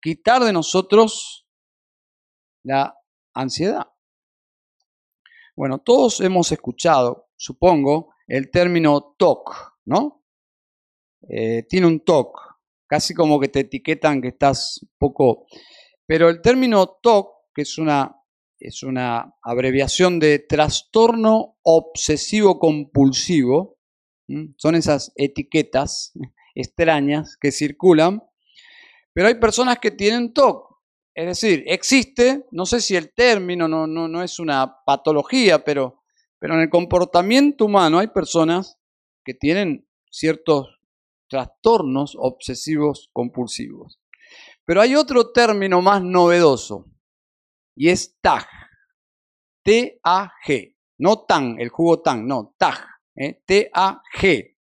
[0.00, 1.46] quitar de nosotros
[2.62, 2.96] la
[3.34, 3.88] ansiedad.
[5.56, 10.24] Bueno, todos hemos escuchado, supongo, el término TOC, ¿no?
[11.28, 12.38] Eh, tiene un TOC,
[12.86, 15.46] casi como que te etiquetan que estás poco...
[16.06, 18.18] Pero el término TOC, que es una
[18.60, 23.77] es una abreviación de trastorno obsesivo compulsivo.
[24.56, 26.12] Son esas etiquetas
[26.54, 28.22] extrañas que circulan.
[29.12, 30.68] Pero hay personas que tienen TOC.
[31.14, 36.04] Es decir, existe, no sé si el término no, no, no es una patología, pero,
[36.38, 38.78] pero en el comportamiento humano hay personas
[39.24, 40.78] que tienen ciertos
[41.28, 44.00] trastornos obsesivos compulsivos.
[44.64, 46.86] Pero hay otro término más novedoso
[47.74, 48.46] y es TAG.
[49.64, 50.76] T-A-G.
[50.98, 52.87] No TAN, el jugo TAN, no, TAG.
[53.18, 53.42] ¿Eh?
[53.44, 54.56] T-A-G.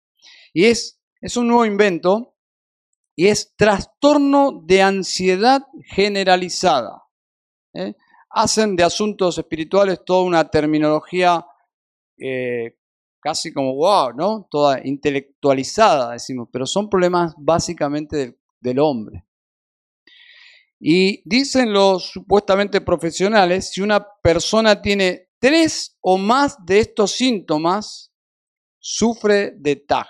[0.53, 2.35] Y es, es un nuevo invento
[3.15, 7.03] y es trastorno de ansiedad generalizada.
[7.73, 7.93] ¿eh?
[8.29, 11.45] Hacen de asuntos espirituales toda una terminología
[12.17, 12.77] eh,
[13.25, 14.47] casi como wow, ¿no?
[14.51, 19.25] Toda intelectualizada, decimos, pero son problemas básicamente del, hombre.
[20.79, 28.11] Y dicen los supuestamente profesionales, si una persona tiene tres o más de estos síntomas,
[28.87, 30.05] sufre de TAG.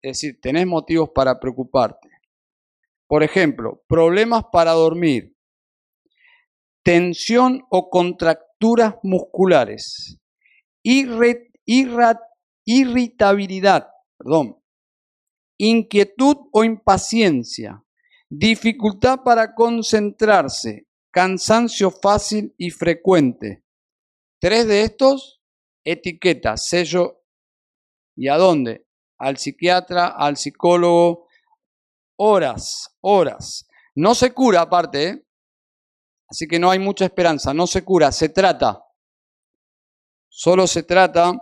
[0.00, 2.08] Es decir, tenés motivos para preocuparte.
[3.08, 5.36] Por ejemplo, problemas para dormir,
[6.84, 10.16] tensión o contracturas musculares,
[10.84, 12.20] irritabilidad,
[14.16, 14.62] perdón,
[15.58, 17.82] inquietud o impaciencia,
[18.30, 23.64] dificultad para concentrarse, cansancio fácil y frecuente.
[24.40, 25.42] Tres de estos,
[25.84, 27.21] etiqueta, sello,
[28.16, 28.86] ¿y a dónde?
[29.18, 31.26] Al psiquiatra, al psicólogo,
[32.16, 33.68] horas, horas.
[33.94, 35.26] No se cura aparte, ¿eh?
[36.28, 38.84] así que no hay mucha esperanza, no se cura, se trata.
[40.28, 41.32] Solo se trata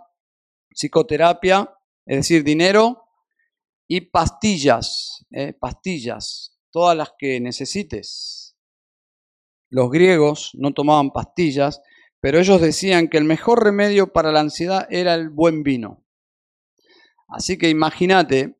[0.71, 1.73] psicoterapia,
[2.07, 3.05] es decir, dinero
[3.87, 5.53] y pastillas, ¿eh?
[5.53, 8.57] pastillas, todas las que necesites.
[9.69, 11.81] Los griegos no tomaban pastillas,
[12.21, 16.00] pero ellos decían que el mejor remedio para la ansiedad era el buen vino.
[17.31, 18.59] Así que imagínate,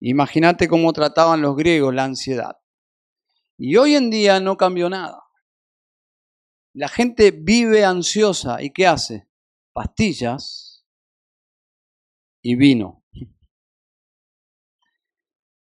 [0.00, 2.58] imagínate cómo trataban los griegos la ansiedad.
[3.56, 5.22] Y hoy en día no cambió nada.
[6.74, 9.28] La gente vive ansiosa y ¿qué hace?
[9.72, 10.84] pastillas
[12.42, 13.04] y vino.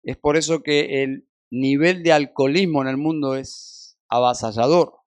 [0.03, 5.01] Es por eso que el nivel de alcoholismo en el mundo es avasallador,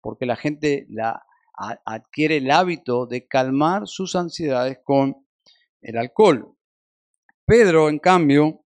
[0.00, 1.24] porque la gente la,
[1.84, 5.26] adquiere el hábito de calmar sus ansiedades con
[5.82, 6.56] el alcohol.
[7.52, 8.64] Pedro, en cambio,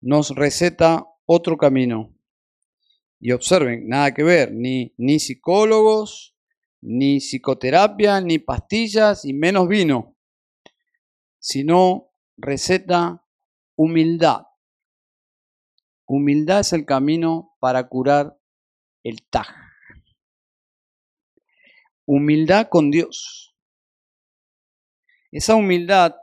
[0.00, 2.16] nos receta otro camino.
[3.18, 6.36] Y observen, nada que ver, ni, ni psicólogos,
[6.80, 10.16] ni psicoterapia, ni pastillas y menos vino,
[11.40, 13.26] sino receta
[13.74, 14.42] humildad.
[16.06, 18.38] Humildad es el camino para curar
[19.02, 19.48] el TAG.
[22.06, 23.56] Humildad con Dios.
[25.32, 26.14] Esa humildad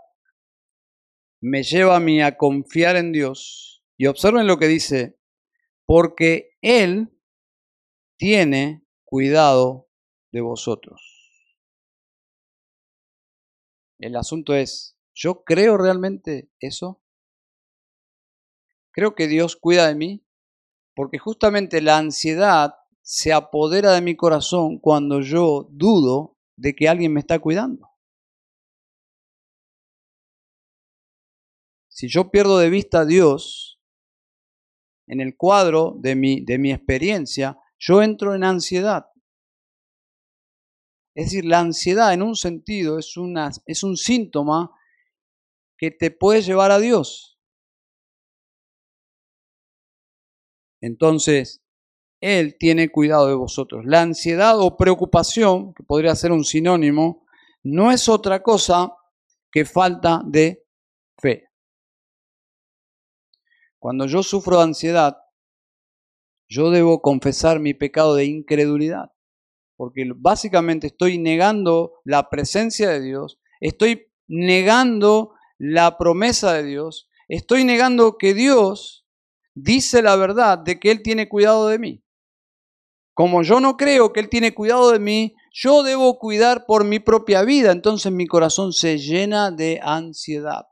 [1.42, 3.84] me lleva a mí a confiar en Dios.
[3.98, 5.20] Y observen lo que dice,
[5.86, 7.10] porque Él
[8.18, 9.90] tiene cuidado
[10.32, 11.02] de vosotros.
[14.00, 17.04] El asunto es, ¿yo creo realmente eso?
[18.92, 20.26] ¿Creo que Dios cuida de mí?
[20.96, 27.14] Porque justamente la ansiedad se apodera de mi corazón cuando yo dudo de que alguien
[27.14, 27.91] me está cuidando.
[32.02, 33.80] Si yo pierdo de vista a Dios
[35.06, 39.06] en el cuadro de mi, de mi experiencia, yo entro en ansiedad.
[41.14, 44.72] Es decir, la ansiedad en un sentido es, una, es un síntoma
[45.78, 47.40] que te puede llevar a Dios.
[50.82, 51.62] Entonces,
[52.20, 53.86] Él tiene cuidado de vosotros.
[53.86, 57.28] La ansiedad o preocupación, que podría ser un sinónimo,
[57.62, 58.92] no es otra cosa
[59.52, 60.66] que falta de
[63.82, 65.17] Cuando yo sufro de ansiedad,
[66.48, 69.12] yo debo confesar mi pecado de incredulidad
[69.82, 77.64] porque básicamente estoy negando la presencia de Dios, estoy negando la promesa de Dios, estoy
[77.64, 79.08] negando que Dios
[79.56, 82.03] dice la verdad de que Él tiene cuidado de mí.
[83.16, 86.99] Como yo no creo que Él tiene cuidado de mí, yo debo cuidar por mi
[86.99, 90.68] propia vida, entonces mi corazón se llena de ansiedad.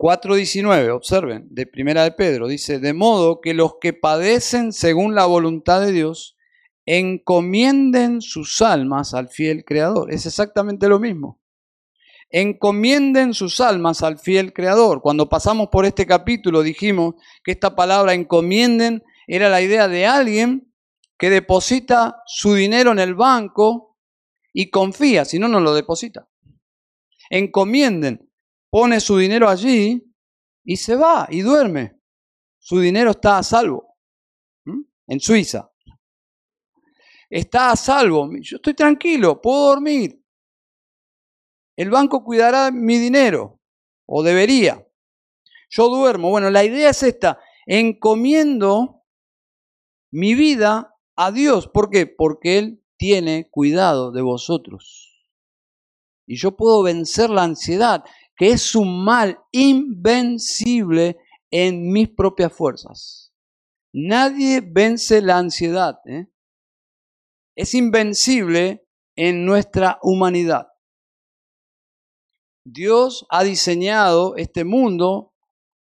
[0.00, 5.26] 4.19, observen, de Primera de Pedro, dice, de modo que los que padecen según la
[5.26, 6.38] voluntad de Dios,
[6.86, 10.10] encomienden sus almas al fiel Creador.
[10.10, 11.42] Es exactamente lo mismo.
[12.30, 15.02] Encomienden sus almas al fiel Creador.
[15.02, 20.72] Cuando pasamos por este capítulo dijimos que esta palabra encomienden era la idea de alguien
[21.18, 23.98] que deposita su dinero en el banco
[24.54, 26.26] y confía, si no, no lo deposita.
[27.28, 28.29] Encomienden,
[28.70, 30.02] pone su dinero allí
[30.64, 32.00] y se va y duerme.
[32.58, 33.96] Su dinero está a salvo.
[35.06, 35.70] En Suiza.
[37.28, 38.30] Está a salvo.
[38.40, 40.24] Yo estoy tranquilo, puedo dormir.
[41.76, 43.60] El banco cuidará mi dinero,
[44.06, 44.86] o debería.
[45.70, 46.30] Yo duermo.
[46.30, 47.38] Bueno, la idea es esta.
[47.64, 49.04] Encomiendo
[50.12, 51.68] mi vida a Dios.
[51.68, 52.06] ¿Por qué?
[52.06, 55.10] Porque Él tiene cuidado de vosotros.
[56.26, 58.04] Y yo puedo vencer la ansiedad,
[58.40, 61.18] que es un mal invencible
[61.50, 63.34] en mis propias fuerzas.
[63.92, 65.98] Nadie vence la ansiedad.
[66.06, 66.26] ¿eh?
[67.54, 70.68] Es invencible en nuestra humanidad.
[72.64, 75.34] Dios ha diseñado este mundo.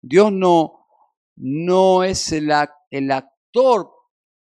[0.01, 0.87] Dios no,
[1.35, 3.91] no es el, actor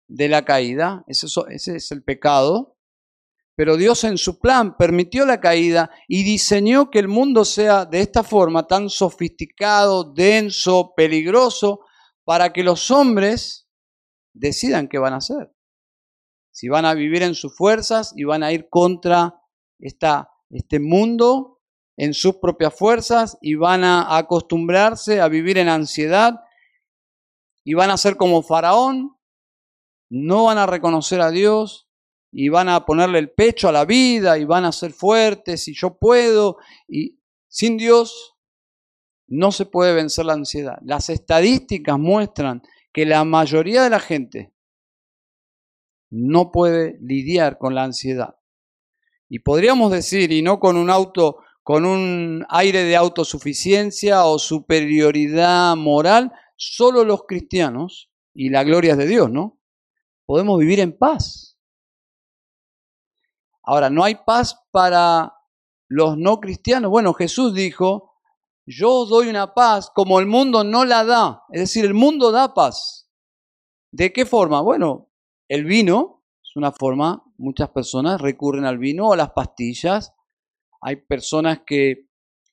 [0.07, 1.27] de la caída, ese
[1.75, 2.76] es el pecado,
[3.57, 8.01] pero Dios en su plan permitió la caída y diseñó que el mundo sea de
[8.01, 11.81] esta forma tan sofisticado, denso, peligroso,
[12.25, 13.67] para que los hombres
[14.35, 15.51] decidan qué van a hacer.
[16.53, 19.41] Si van a vivir en sus fuerzas y van a ir contra
[19.79, 21.63] esta, este mundo
[21.97, 26.41] en sus propias fuerzas y van a acostumbrarse a vivir en ansiedad
[27.65, 29.17] y van a ser como Faraón,
[30.11, 31.86] no van a reconocer a Dios
[32.33, 35.75] y van a ponerle el pecho a la vida y van a ser fuertes y
[35.75, 36.59] yo puedo
[36.89, 37.19] y
[37.49, 38.35] sin Dios
[39.27, 40.79] no se puede vencer la ansiedad.
[40.83, 42.63] Las estadísticas muestran
[42.93, 44.55] que la mayoría de la gente
[46.11, 48.37] no puede lidiar con la ansiedad.
[49.29, 55.75] Y podríamos decir, y no con un auto, con un aire de autosuficiencia o superioridad
[55.75, 59.57] moral, solo los cristianos, y la gloria es de Dios, ¿no?
[60.27, 61.56] podemos vivir en paz.
[63.67, 65.35] Ahora, no hay paz para
[65.89, 66.91] los no cristianos.
[66.91, 68.15] Bueno, Jesús dijo,
[68.65, 71.45] yo doy una paz como el mundo no la da.
[71.51, 73.11] Es decir, el mundo da paz.
[73.91, 74.61] ¿De qué forma?
[74.61, 75.11] Bueno,
[75.49, 80.15] el vino es una forma, muchas personas recurren al vino o a las pastillas.
[80.81, 82.09] Hay personas que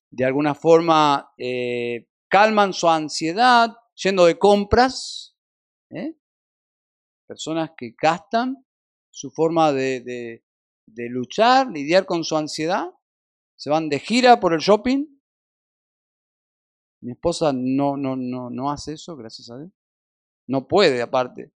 [0.09, 5.38] de alguna forma eh, calman su ansiedad yendo de compras.
[5.91, 6.16] ¿eh?
[7.26, 8.66] personas que gastan
[9.09, 10.43] su forma de,
[10.88, 12.88] luchar, lidiar con su ansiedad,
[13.56, 15.06] se van de gira por el shopping.
[17.02, 19.72] Mi esposa no, no, no, no hace eso, gracias a Dios.
[20.48, 21.54] No puede, aparte.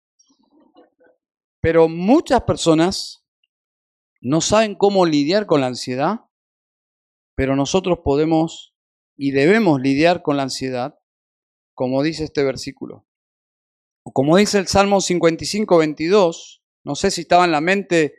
[1.61, 3.25] Pero muchas personas
[4.21, 6.21] no saben cómo lidiar con la ansiedad,
[7.35, 8.73] pero nosotros podemos
[9.15, 10.99] y debemos lidiar con la ansiedad,
[11.73, 13.07] como dice este versículo
[14.13, 18.15] como dice el Salmo 55, 22, no sé si estaba en la mente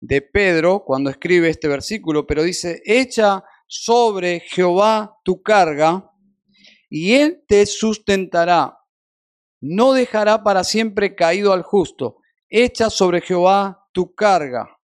[0.00, 6.10] de Pedro cuando escribe este versículo, pero dice, echa sobre Jehová tu carga
[6.88, 8.78] y él te sustentará.
[9.60, 12.18] No dejará para siempre caído al justo.
[12.48, 14.78] Echa sobre Jehová tu carga.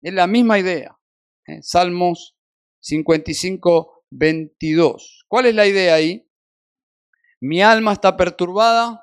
[0.00, 0.96] Es la misma idea.
[1.46, 1.60] ¿eh?
[1.62, 2.36] Salmos
[2.80, 5.24] 55, 22.
[5.28, 6.26] ¿Cuál es la idea ahí?
[7.40, 9.02] Mi alma está perturbada,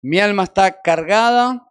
[0.00, 1.66] mi alma está cargada,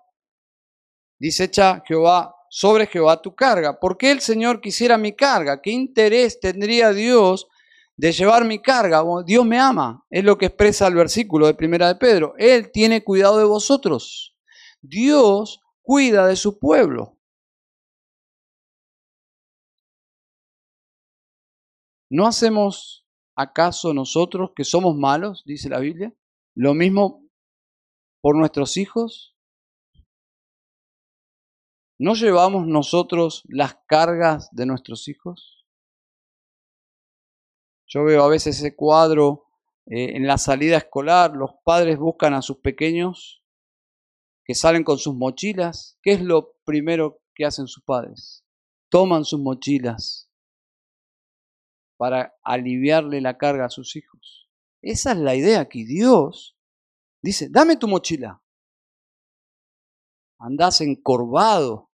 [1.18, 3.80] dice echa Jehová, sobre Jehová tu carga.
[3.80, 5.62] ¿Por qué el Señor quisiera mi carga?
[5.62, 7.48] ¿Qué interés tendría Dios
[7.95, 9.04] de llevar mi carga?
[9.26, 12.34] Dios me ama, es lo que expresa el versículo de Primera de Pedro.
[12.38, 14.36] Él tiene cuidado de vosotros.
[14.82, 17.18] Dios cuida de su pueblo.
[22.10, 26.14] ¿No hacemos acaso nosotros que somos malos, dice la Biblia?
[26.56, 27.28] Lo mismo
[28.22, 29.36] por nuestros hijos?
[32.00, 35.66] ¿No llevamos nosotros las cargas de nuestros hijos?
[37.88, 39.45] Yo veo a veces ese cuadro
[39.86, 43.43] eh, en la salida escolar, los padres buscan a sus pequeños
[44.43, 45.98] que salen con sus mochilas.
[46.02, 48.43] ¿Qué es lo primero que hacen sus padres?
[48.89, 50.30] Toman sus mochilas
[51.98, 54.50] para aliviarle la carga a sus hijos.
[54.82, 56.58] Esa es la idea que Dios
[57.22, 58.41] Dice, dame tu mochila.
[60.39, 61.86] Andás encorvado.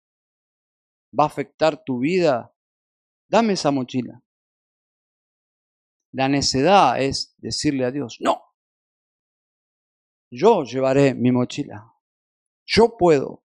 [1.19, 2.55] Va a afectar tu vida.
[3.29, 4.23] Dame esa mochila.
[6.13, 8.43] La necedad es decirle a Dios, no.
[10.31, 11.95] Yo llevaré mi mochila.
[12.67, 13.45] Yo puedo.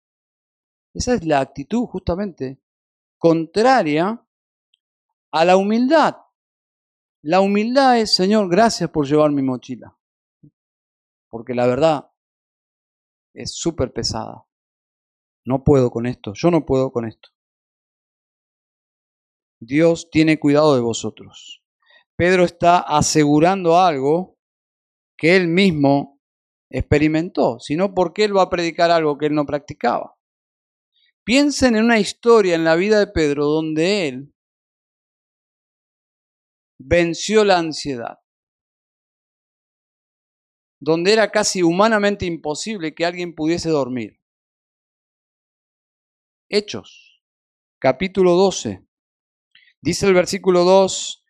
[0.94, 2.62] Esa es la actitud justamente
[3.18, 4.26] contraria
[5.32, 6.18] a la humildad.
[7.22, 9.98] La humildad es, Señor, gracias por llevar mi mochila
[11.34, 12.12] porque la verdad
[13.34, 14.46] es súper pesada.
[15.46, 17.30] no puedo con esto, yo no puedo con esto.
[19.66, 21.62] Dios tiene cuidado de vosotros.
[22.16, 24.38] Pedro está asegurando algo
[25.18, 26.20] que él mismo
[26.70, 30.16] experimentó, sino porque él va a predicar algo que él no practicaba.
[31.24, 34.34] Piensen en una historia en la vida de Pedro donde él
[36.80, 38.20] venció la ansiedad,
[40.82, 44.20] donde era casi humanamente imposible que alguien pudiese dormir.
[46.50, 47.24] Hechos,
[47.80, 48.86] capítulo 12.
[49.84, 51.26] Dice el versículo 2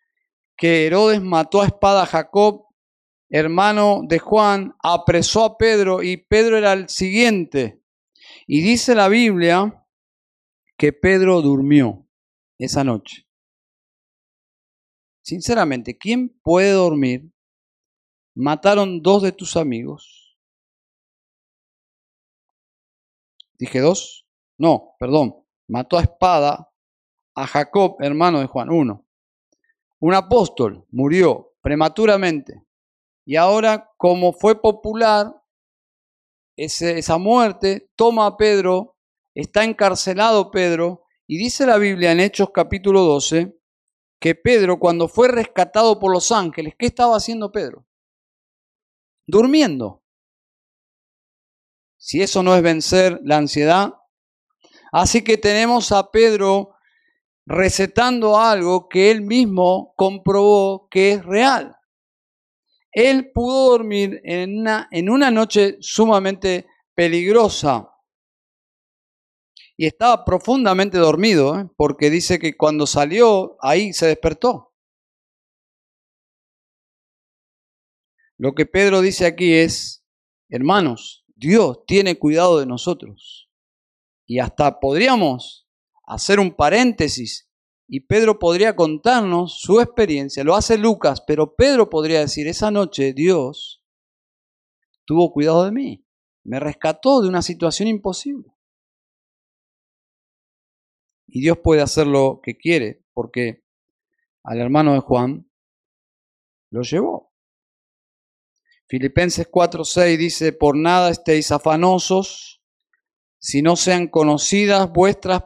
[0.56, 2.68] que Herodes mató a espada a Jacob,
[3.28, 7.82] hermano de Juan, apresó a Pedro y Pedro era el siguiente.
[8.46, 9.84] Y dice la Biblia
[10.78, 12.08] que Pedro durmió
[12.56, 13.26] esa noche.
[15.24, 17.32] Sinceramente, ¿quién puede dormir?
[18.36, 20.38] Mataron dos de tus amigos.
[23.58, 24.28] Dije dos.
[24.56, 25.44] No, perdón.
[25.66, 26.70] Mató a espada
[27.34, 28.70] a Jacob, hermano de Juan.
[28.70, 29.06] Uno.
[30.00, 32.64] Un apóstol murió prematuramente.
[33.24, 35.34] Y ahora, como fue popular
[36.56, 38.96] esa muerte, toma a Pedro,
[39.34, 43.58] está encarcelado Pedro, y dice la Biblia en Hechos capítulo 12
[44.20, 47.86] que Pedro, cuando fue rescatado por los ángeles, ¿qué estaba haciendo Pedro?
[49.26, 50.02] Durmiendo.
[51.96, 53.94] Si eso no es vencer la ansiedad,
[54.96, 56.73] Así que tenemos a Pedro
[57.46, 61.76] recetando algo que él mismo comprobó que es real.
[62.92, 67.90] Él pudo dormir en una, en una noche sumamente peligrosa
[69.76, 71.68] y estaba profundamente dormido, ¿eh?
[71.76, 74.72] porque dice que cuando salió ahí se despertó.
[78.36, 80.04] Lo que Pedro dice aquí es,
[80.48, 83.50] hermanos, Dios tiene cuidado de nosotros.
[84.26, 85.63] Y hasta podríamos
[86.06, 87.48] hacer un paréntesis
[87.86, 90.44] y Pedro podría contarnos su experiencia.
[90.44, 93.82] Lo hace Lucas, pero Pedro podría decir, esa noche Dios
[95.04, 96.06] tuvo cuidado de mí,
[96.44, 98.54] me rescató de una situación imposible.
[101.26, 103.64] Y Dios puede hacer lo que quiere, porque
[104.42, 105.50] al hermano de Juan
[106.70, 107.32] lo llevó.
[108.86, 112.62] Filipenses 4:6 dice, por nada estéis afanosos
[113.38, 115.42] si no sean conocidas vuestras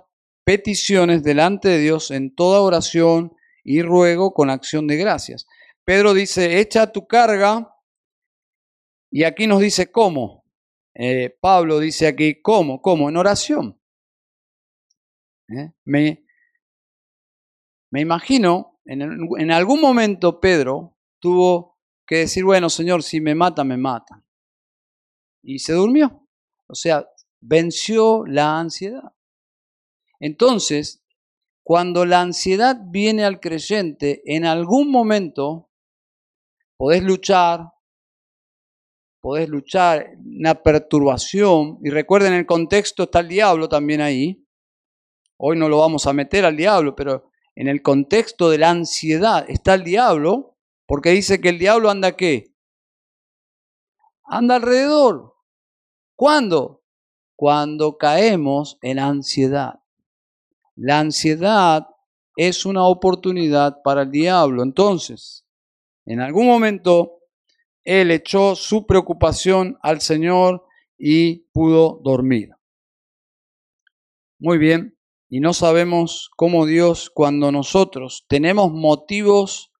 [0.48, 5.46] peticiones delante de Dios en toda oración y ruego con acción de gracias.
[5.84, 7.76] Pedro dice, echa tu carga,
[9.10, 10.46] y aquí nos dice cómo.
[10.94, 12.80] Eh, Pablo dice aquí, ¿cómo?
[12.80, 13.10] ¿Cómo?
[13.10, 13.78] En oración.
[15.50, 15.70] ¿Eh?
[15.84, 16.24] Me,
[17.90, 21.76] me, imagino, en, en algún momento Pedro tuvo
[22.06, 24.24] que decir, bueno, Señor, si me mata, me mata.
[25.42, 26.26] Y se durmió.
[26.68, 27.06] O sea,
[27.38, 29.12] venció la ansiedad.
[30.20, 31.04] Entonces,
[31.62, 35.70] cuando la ansiedad viene al creyente, en algún momento
[36.76, 37.72] podés luchar,
[39.20, 44.44] podés luchar, una perturbación, y recuerden el contexto está el diablo también ahí.
[45.36, 49.44] Hoy no lo vamos a meter al diablo, pero en el contexto de la ansiedad
[49.48, 50.56] está el diablo,
[50.86, 52.54] porque dice que el diablo anda qué?
[54.24, 55.34] Anda alrededor.
[56.16, 56.78] ¿Cuándo?
[57.38, 59.78] cuando caemos en ansiedad.
[60.80, 61.88] La ansiedad
[62.36, 64.62] es una oportunidad para el diablo.
[64.62, 65.44] Entonces,
[66.06, 67.18] en algún momento,
[67.82, 70.64] él echó su preocupación al Señor
[70.96, 72.50] y pudo dormir.
[74.38, 74.96] Muy bien,
[75.28, 79.72] y no sabemos cómo Dios, cuando nosotros tenemos motivos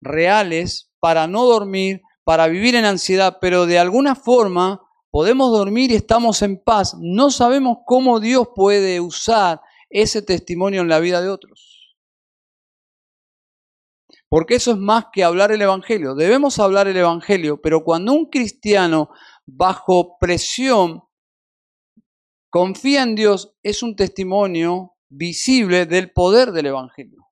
[0.00, 4.80] reales para no dormir, para vivir en ansiedad, pero de alguna forma
[5.10, 10.88] podemos dormir y estamos en paz, no sabemos cómo Dios puede usar ese testimonio en
[10.88, 11.96] la vida de otros.
[14.28, 16.14] Porque eso es más que hablar el Evangelio.
[16.14, 19.10] Debemos hablar el Evangelio, pero cuando un cristiano
[19.46, 21.02] bajo presión
[22.50, 27.28] confía en Dios, es un testimonio visible del poder del Evangelio.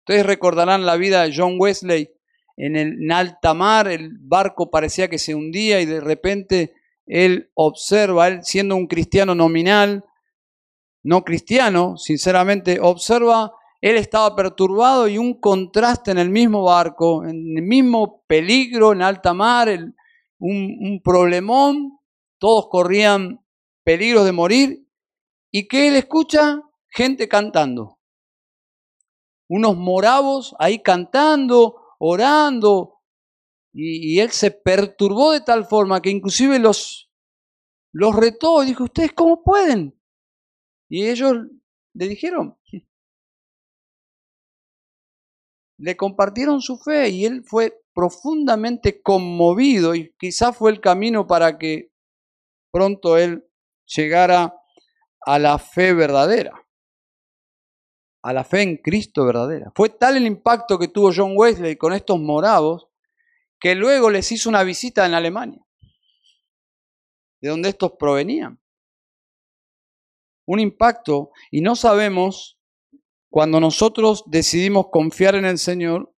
[0.00, 2.10] Ustedes recordarán la vida de John Wesley
[2.56, 6.74] en, el, alta mar, el barco parecía que se hundía y de repente
[7.06, 10.04] él observa, él siendo un cristiano nominal,
[11.06, 17.56] no cristiano, sinceramente, observa, él estaba perturbado y un contraste en el mismo barco, en
[17.56, 19.68] el mismo peligro, en alta mar,
[20.38, 21.98] un, un problemón,
[22.38, 23.40] todos corrían
[23.84, 24.88] peligros de morir,
[25.52, 27.98] y que él escucha gente cantando.
[29.48, 32.96] Unos moravos ahí cantando, orando,
[33.72, 37.10] y, él se perturbó de tal forma que inclusive los,
[37.92, 39.95] los retó y dijo, ¿ustedes cómo pueden?
[40.88, 41.34] Y ellos
[41.94, 42.58] le dijeron,
[45.78, 51.58] le compartieron su fe y él fue profundamente conmovido y quizás fue el camino para
[51.58, 51.90] que
[52.70, 53.48] pronto él
[53.86, 54.54] llegara
[55.20, 56.52] a la fe verdadera,
[58.22, 59.72] a la fe en Cristo verdadera.
[59.74, 62.88] Fue tal el impacto que tuvo John Wesley con estos moravos
[63.58, 65.64] que luego les hizo una visita en Alemania,
[67.40, 68.60] de donde estos provenían.
[70.46, 72.58] Un impacto y no sabemos
[73.28, 76.14] cuando nosotros decidimos confiar en el Señor,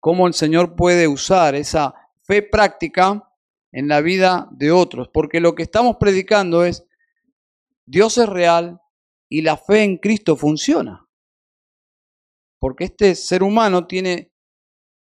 [0.00, 3.28] cómo el Señor puede usar esa fe práctica
[3.72, 6.86] en la vida de otros, porque lo que estamos predicando es
[7.84, 8.80] Dios es real
[9.28, 11.08] y la fe en Cristo funciona.
[12.58, 14.32] Porque este ser humano tiene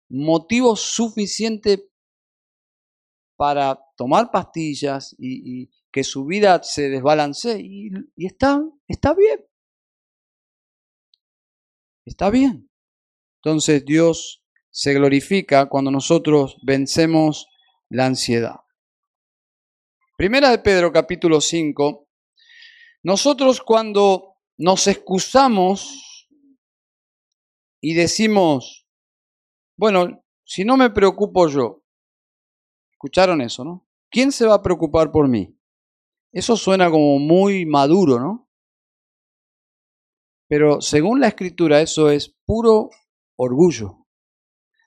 [0.08, 1.82] motivos suficientes
[3.36, 9.46] para tomar pastillas y, que su vida se desbalancee y, y está, está bien.
[12.04, 12.70] Está bien.
[13.44, 17.46] Entonces Dios se glorifica cuando nosotros vencemos
[17.88, 18.56] la ansiedad.
[20.16, 22.08] Primera de Pedro capítulo 5.
[23.02, 26.28] Nosotros cuando nos excusamos
[27.80, 28.86] y decimos,
[29.76, 31.82] bueno, si no me preocupo yo,
[32.92, 33.86] escucharon eso, ¿no?
[34.10, 35.58] ¿Quién se va a preocupar por mí?
[36.32, 38.48] Eso suena como muy maduro, ¿no?
[40.48, 42.90] Pero según la escritura eso es puro
[43.36, 44.06] orgullo.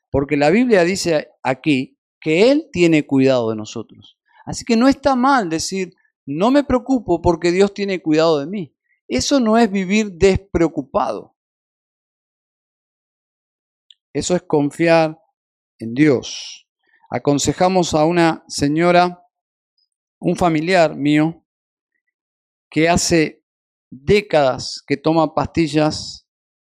[0.09, 4.17] Porque la Biblia dice aquí que Él tiene cuidado de nosotros.
[4.45, 5.93] Así que no está mal decir,
[6.25, 8.75] no me preocupo porque Dios tiene cuidado de mí.
[9.07, 11.35] Eso no es vivir despreocupado.
[14.13, 15.19] Eso es confiar
[15.79, 16.67] en Dios.
[17.09, 19.24] Aconsejamos a una señora,
[20.25, 21.45] un familiar mío,
[22.71, 23.45] que hace
[23.91, 26.27] décadas que toma pastillas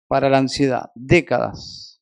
[0.08, 2.02] para la ansiedad, décadas.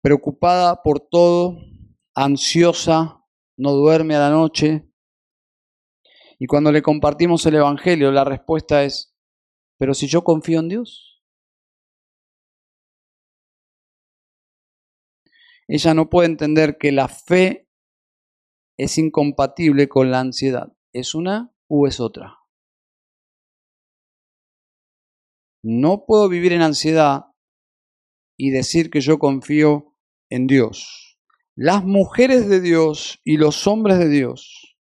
[0.00, 1.56] Preocupada por todo,
[2.16, 3.24] ansiosa,
[3.56, 4.90] no duerme a la noche.
[6.40, 9.14] Y cuando le compartimos el Evangelio, la respuesta es,
[9.78, 11.22] pero si yo confío en Dios.
[15.68, 17.68] Ella no puede entender que la fe
[18.82, 20.72] es incompatible con la ansiedad.
[20.92, 22.38] ¿Es una u es otra?
[25.62, 27.26] No puedo vivir en ansiedad
[28.36, 29.94] y decir que yo confío
[30.30, 31.20] en Dios.
[31.54, 34.76] Las mujeres de Dios y los hombres de Dios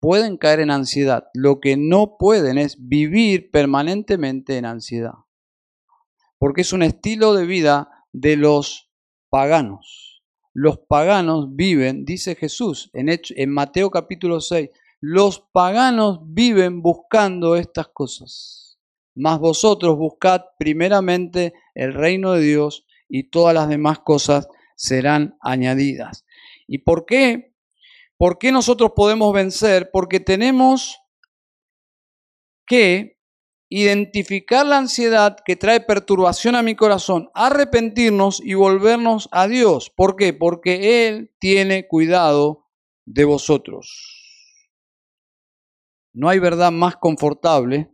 [0.00, 1.24] pueden caer en ansiedad.
[1.34, 5.14] Lo que no pueden es vivir permanentemente en ansiedad.
[6.38, 8.90] Porque es un estilo de vida de los
[9.28, 10.07] paganos.
[10.60, 18.76] Los paganos viven, dice Jesús en, Mateo capítulo 6, los paganos viven buscando estas cosas
[19.14, 26.24] mas vosotros buscad primeramente el reino de Dios y todas las demás cosas serán añadidas.
[26.66, 27.54] ¿Y por qué?
[28.16, 29.90] ¿Por qué nosotros podemos vencer?
[29.92, 31.00] Porque tenemos
[32.66, 33.17] que
[33.68, 39.90] identificar la ansiedad que trae perturbación a mi corazón, arrepentirnos y volvernos a Dios.
[39.90, 40.32] ¿Por qué?
[40.32, 42.66] Porque Él tiene cuidado
[43.04, 44.18] de vosotros.
[46.12, 47.90] No hay verdad más confortable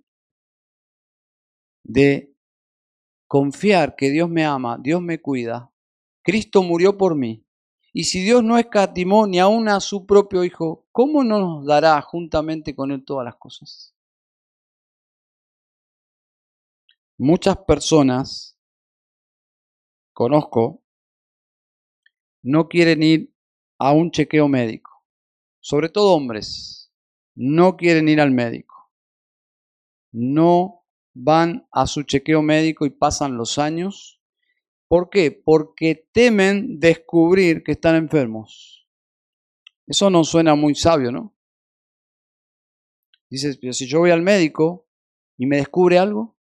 [1.83, 2.33] de
[3.27, 5.71] confiar que Dios me ama, Dios me cuida,
[6.23, 7.45] Cristo murió por mí.
[7.93, 12.01] Y si Dios no escatimó ni aún a su propio Hijo, ¿cómo no nos dará
[12.01, 13.94] juntamente con Él todas las cosas?
[17.17, 18.59] Muchas personas,
[20.13, 20.83] conozco,
[22.43, 23.35] no quieren ir
[23.79, 25.05] a un chequeo médico,
[25.61, 26.93] sobre todo hombres,
[27.37, 28.91] no quieren ir al médico,
[30.11, 34.21] no van a su chequeo médico y pasan los años.
[34.89, 35.31] ¿Por qué?
[35.31, 38.89] Porque temen descubrir que están enfermos.
[39.87, 41.35] Eso no suena muy sabio, ¿no?
[43.31, 44.89] Dices, pero si yo voy al médico
[45.37, 46.34] y me descubre algo,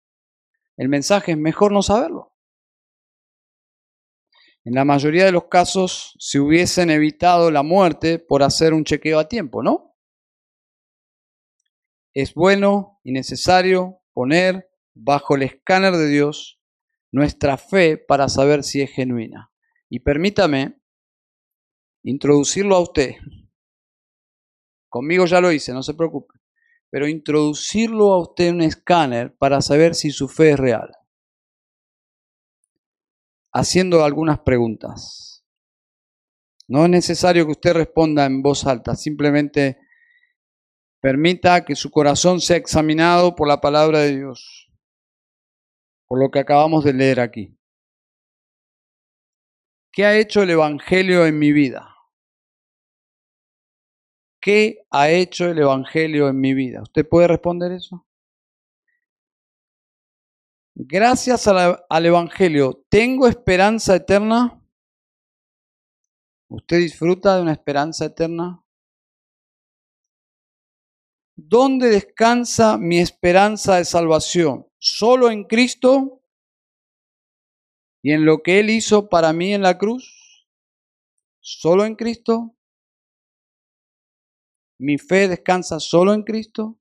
[0.78, 2.34] el mensaje es mejor no saberlo.
[4.66, 9.20] En la mayoría de los casos se hubiesen evitado la muerte por hacer un chequeo
[9.20, 9.96] a tiempo, ¿no?
[12.14, 16.62] Es bueno y necesario poner bajo el escáner de Dios
[17.12, 19.52] nuestra fe para saber si es genuina.
[19.90, 20.82] Y permítame
[22.04, 23.16] introducirlo a usted.
[24.88, 26.43] Conmigo ya lo hice, no se preocupe.
[26.94, 30.92] Pero introducirlo a usted en un escáner para saber si su fe es real.
[33.52, 35.44] Haciendo algunas preguntas.
[36.68, 39.80] No es necesario que usted responda en voz alta, simplemente
[41.04, 44.72] Permita que su corazón sea examinado por la palabra de Dios,
[46.08, 47.60] por lo que acabamos de leer aquí.
[49.92, 51.93] ¿Qué ha hecho el Evangelio en mi vida?
[54.44, 56.82] ¿Qué ha hecho el Evangelio en mi vida?
[56.82, 58.06] ¿Usted puede responder eso?
[60.76, 64.62] Gracias al Evangelio, ¿tengo esperanza eterna?
[66.50, 68.62] ¿Usted disfruta de una esperanza eterna?
[71.38, 74.68] ¿Dónde descansa mi esperanza de salvación?
[74.78, 76.22] ¿Solo en Cristo?
[78.02, 80.46] ¿Y en lo que Él hizo para mí en la cruz?
[81.40, 82.54] ¿Solo en Cristo?
[84.84, 86.78] ¿Mi fe descansa solo en Cristo?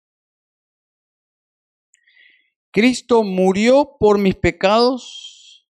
[2.73, 5.69] ¿Cristo murió por mis pecados?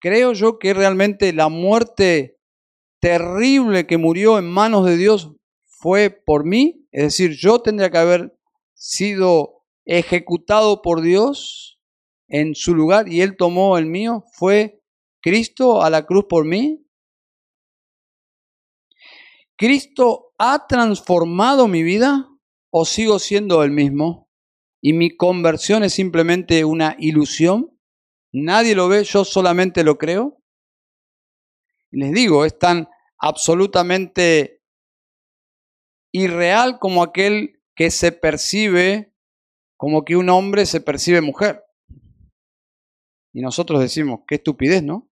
[0.00, 2.40] Creo yo que realmente la muerte
[2.98, 5.36] terrible que murió en manos de Dios
[5.66, 8.36] fue por mí, es decir, yo tendría que haber
[8.74, 11.80] sido ejecutado por Dios
[12.26, 14.82] en su lugar y Él tomó el mío, fue
[15.20, 16.84] Cristo a la cruz por mí.
[19.54, 22.28] ¿Cristo ha transformado mi vida
[22.70, 24.28] o sigo siendo el mismo?
[24.80, 27.78] ¿Y mi conversión es simplemente una ilusión?
[28.32, 30.42] ¿Nadie lo ve, yo solamente lo creo?
[31.92, 34.62] les digo, es tan absolutamente
[36.12, 39.14] irreal como aquel que se percibe
[39.76, 41.64] como que un hombre se percibe mujer.
[43.32, 45.10] Y nosotros decimos, qué estupidez, ¿no?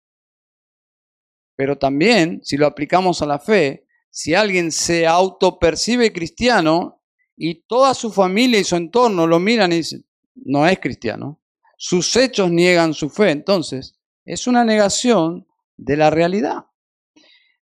[1.56, 3.83] Pero también, si lo aplicamos a la fe,
[4.14, 7.02] si alguien se autopercibe cristiano
[7.36, 10.06] y toda su familia y su entorno lo miran y dicen,
[10.36, 11.40] no es cristiano,
[11.76, 16.66] sus hechos niegan su fe, entonces es una negación de la realidad.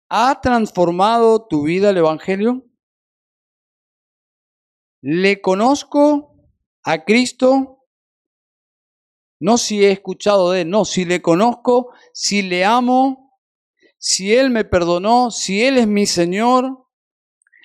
[0.10, 2.64] ¿Ha transformado tu vida el Evangelio?
[5.02, 6.36] ¿Le conozco
[6.84, 7.84] a Cristo?
[9.40, 13.27] No si he escuchado de Él, no, si le conozco, si le amo,
[13.98, 16.88] si Él me perdonó, si Él es mi Señor,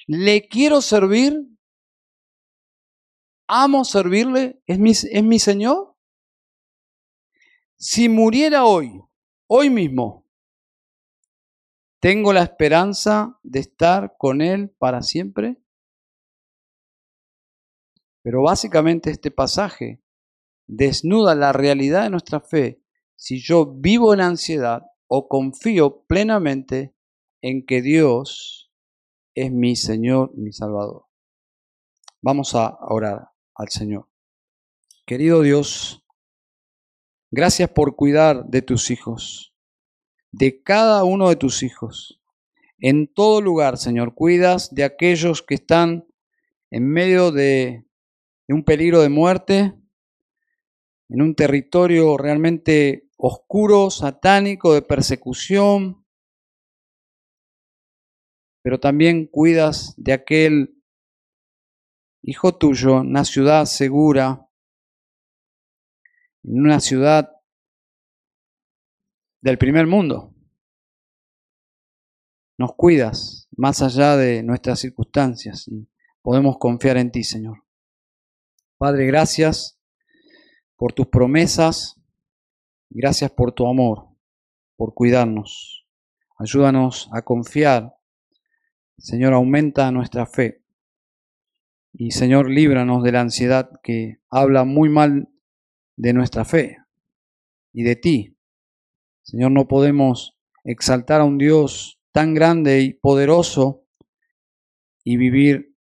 [0.07, 1.39] ¿le quiero servir?
[3.47, 4.63] ¿Amo servirle?
[4.67, 5.97] ¿Es mi, es mi Señor?
[7.77, 9.03] Si muriera hoy,
[9.47, 10.23] hoy mismo,
[12.03, 15.63] ¿Tengo la esperanza de estar con Él para siempre?
[18.23, 20.03] Pero básicamente este pasaje
[20.67, 22.83] desnuda la realidad de nuestra fe
[23.15, 24.83] si yo vivo en ansiedad
[25.15, 26.95] o confío plenamente
[27.43, 28.73] en que Dios
[29.35, 31.05] es mi Señor, mi Salvador.
[32.23, 34.09] Vamos a orar al Señor.
[35.05, 36.05] Querido Dios,
[37.31, 39.53] gracias por cuidar de tus hijos
[40.33, 42.21] de cada uno de tus hijos.
[42.79, 46.07] En todo lugar, Señor, cuidas de aquellos que están
[46.71, 47.85] en medio de,
[48.49, 49.75] un peligro de muerte,
[51.09, 56.05] en un territorio realmente oscuro, satánico, de persecución,
[58.65, 60.83] pero también cuidas de aquel
[62.23, 64.49] hijo tuyo, una ciudad segura,
[66.43, 67.31] en una ciudad
[69.41, 70.35] del primer mundo.
[72.59, 75.89] Nos cuidas más allá de nuestras circunstancias y
[76.23, 77.65] podemos confiar en ti, Señor.
[78.79, 79.79] Padre, gracias
[80.77, 82.02] por tus promesas,
[82.95, 84.09] gracias por tu amor,
[84.77, 85.87] por cuidarnos.
[86.39, 87.95] Ayúdanos a confiar.
[88.99, 90.65] Señor, aumenta nuestra fe.
[91.93, 95.29] Y Señor, líbranos de la ansiedad que habla muy mal
[95.97, 96.79] de nuestra fe
[97.73, 98.37] y de ti.
[99.23, 103.87] Señor, no podemos exaltar a un Dios tan grande y poderoso
[105.05, 105.77] y vivir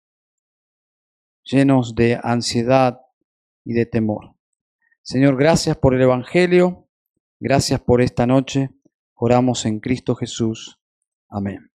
[1.45, 3.01] llenos de ansiedad
[3.65, 4.37] y de temor.
[5.03, 6.89] Señor, gracias por el Evangelio,
[7.43, 8.70] gracias por esta noche.
[9.14, 10.78] Oramos en Cristo Jesús.
[11.28, 11.72] Amén.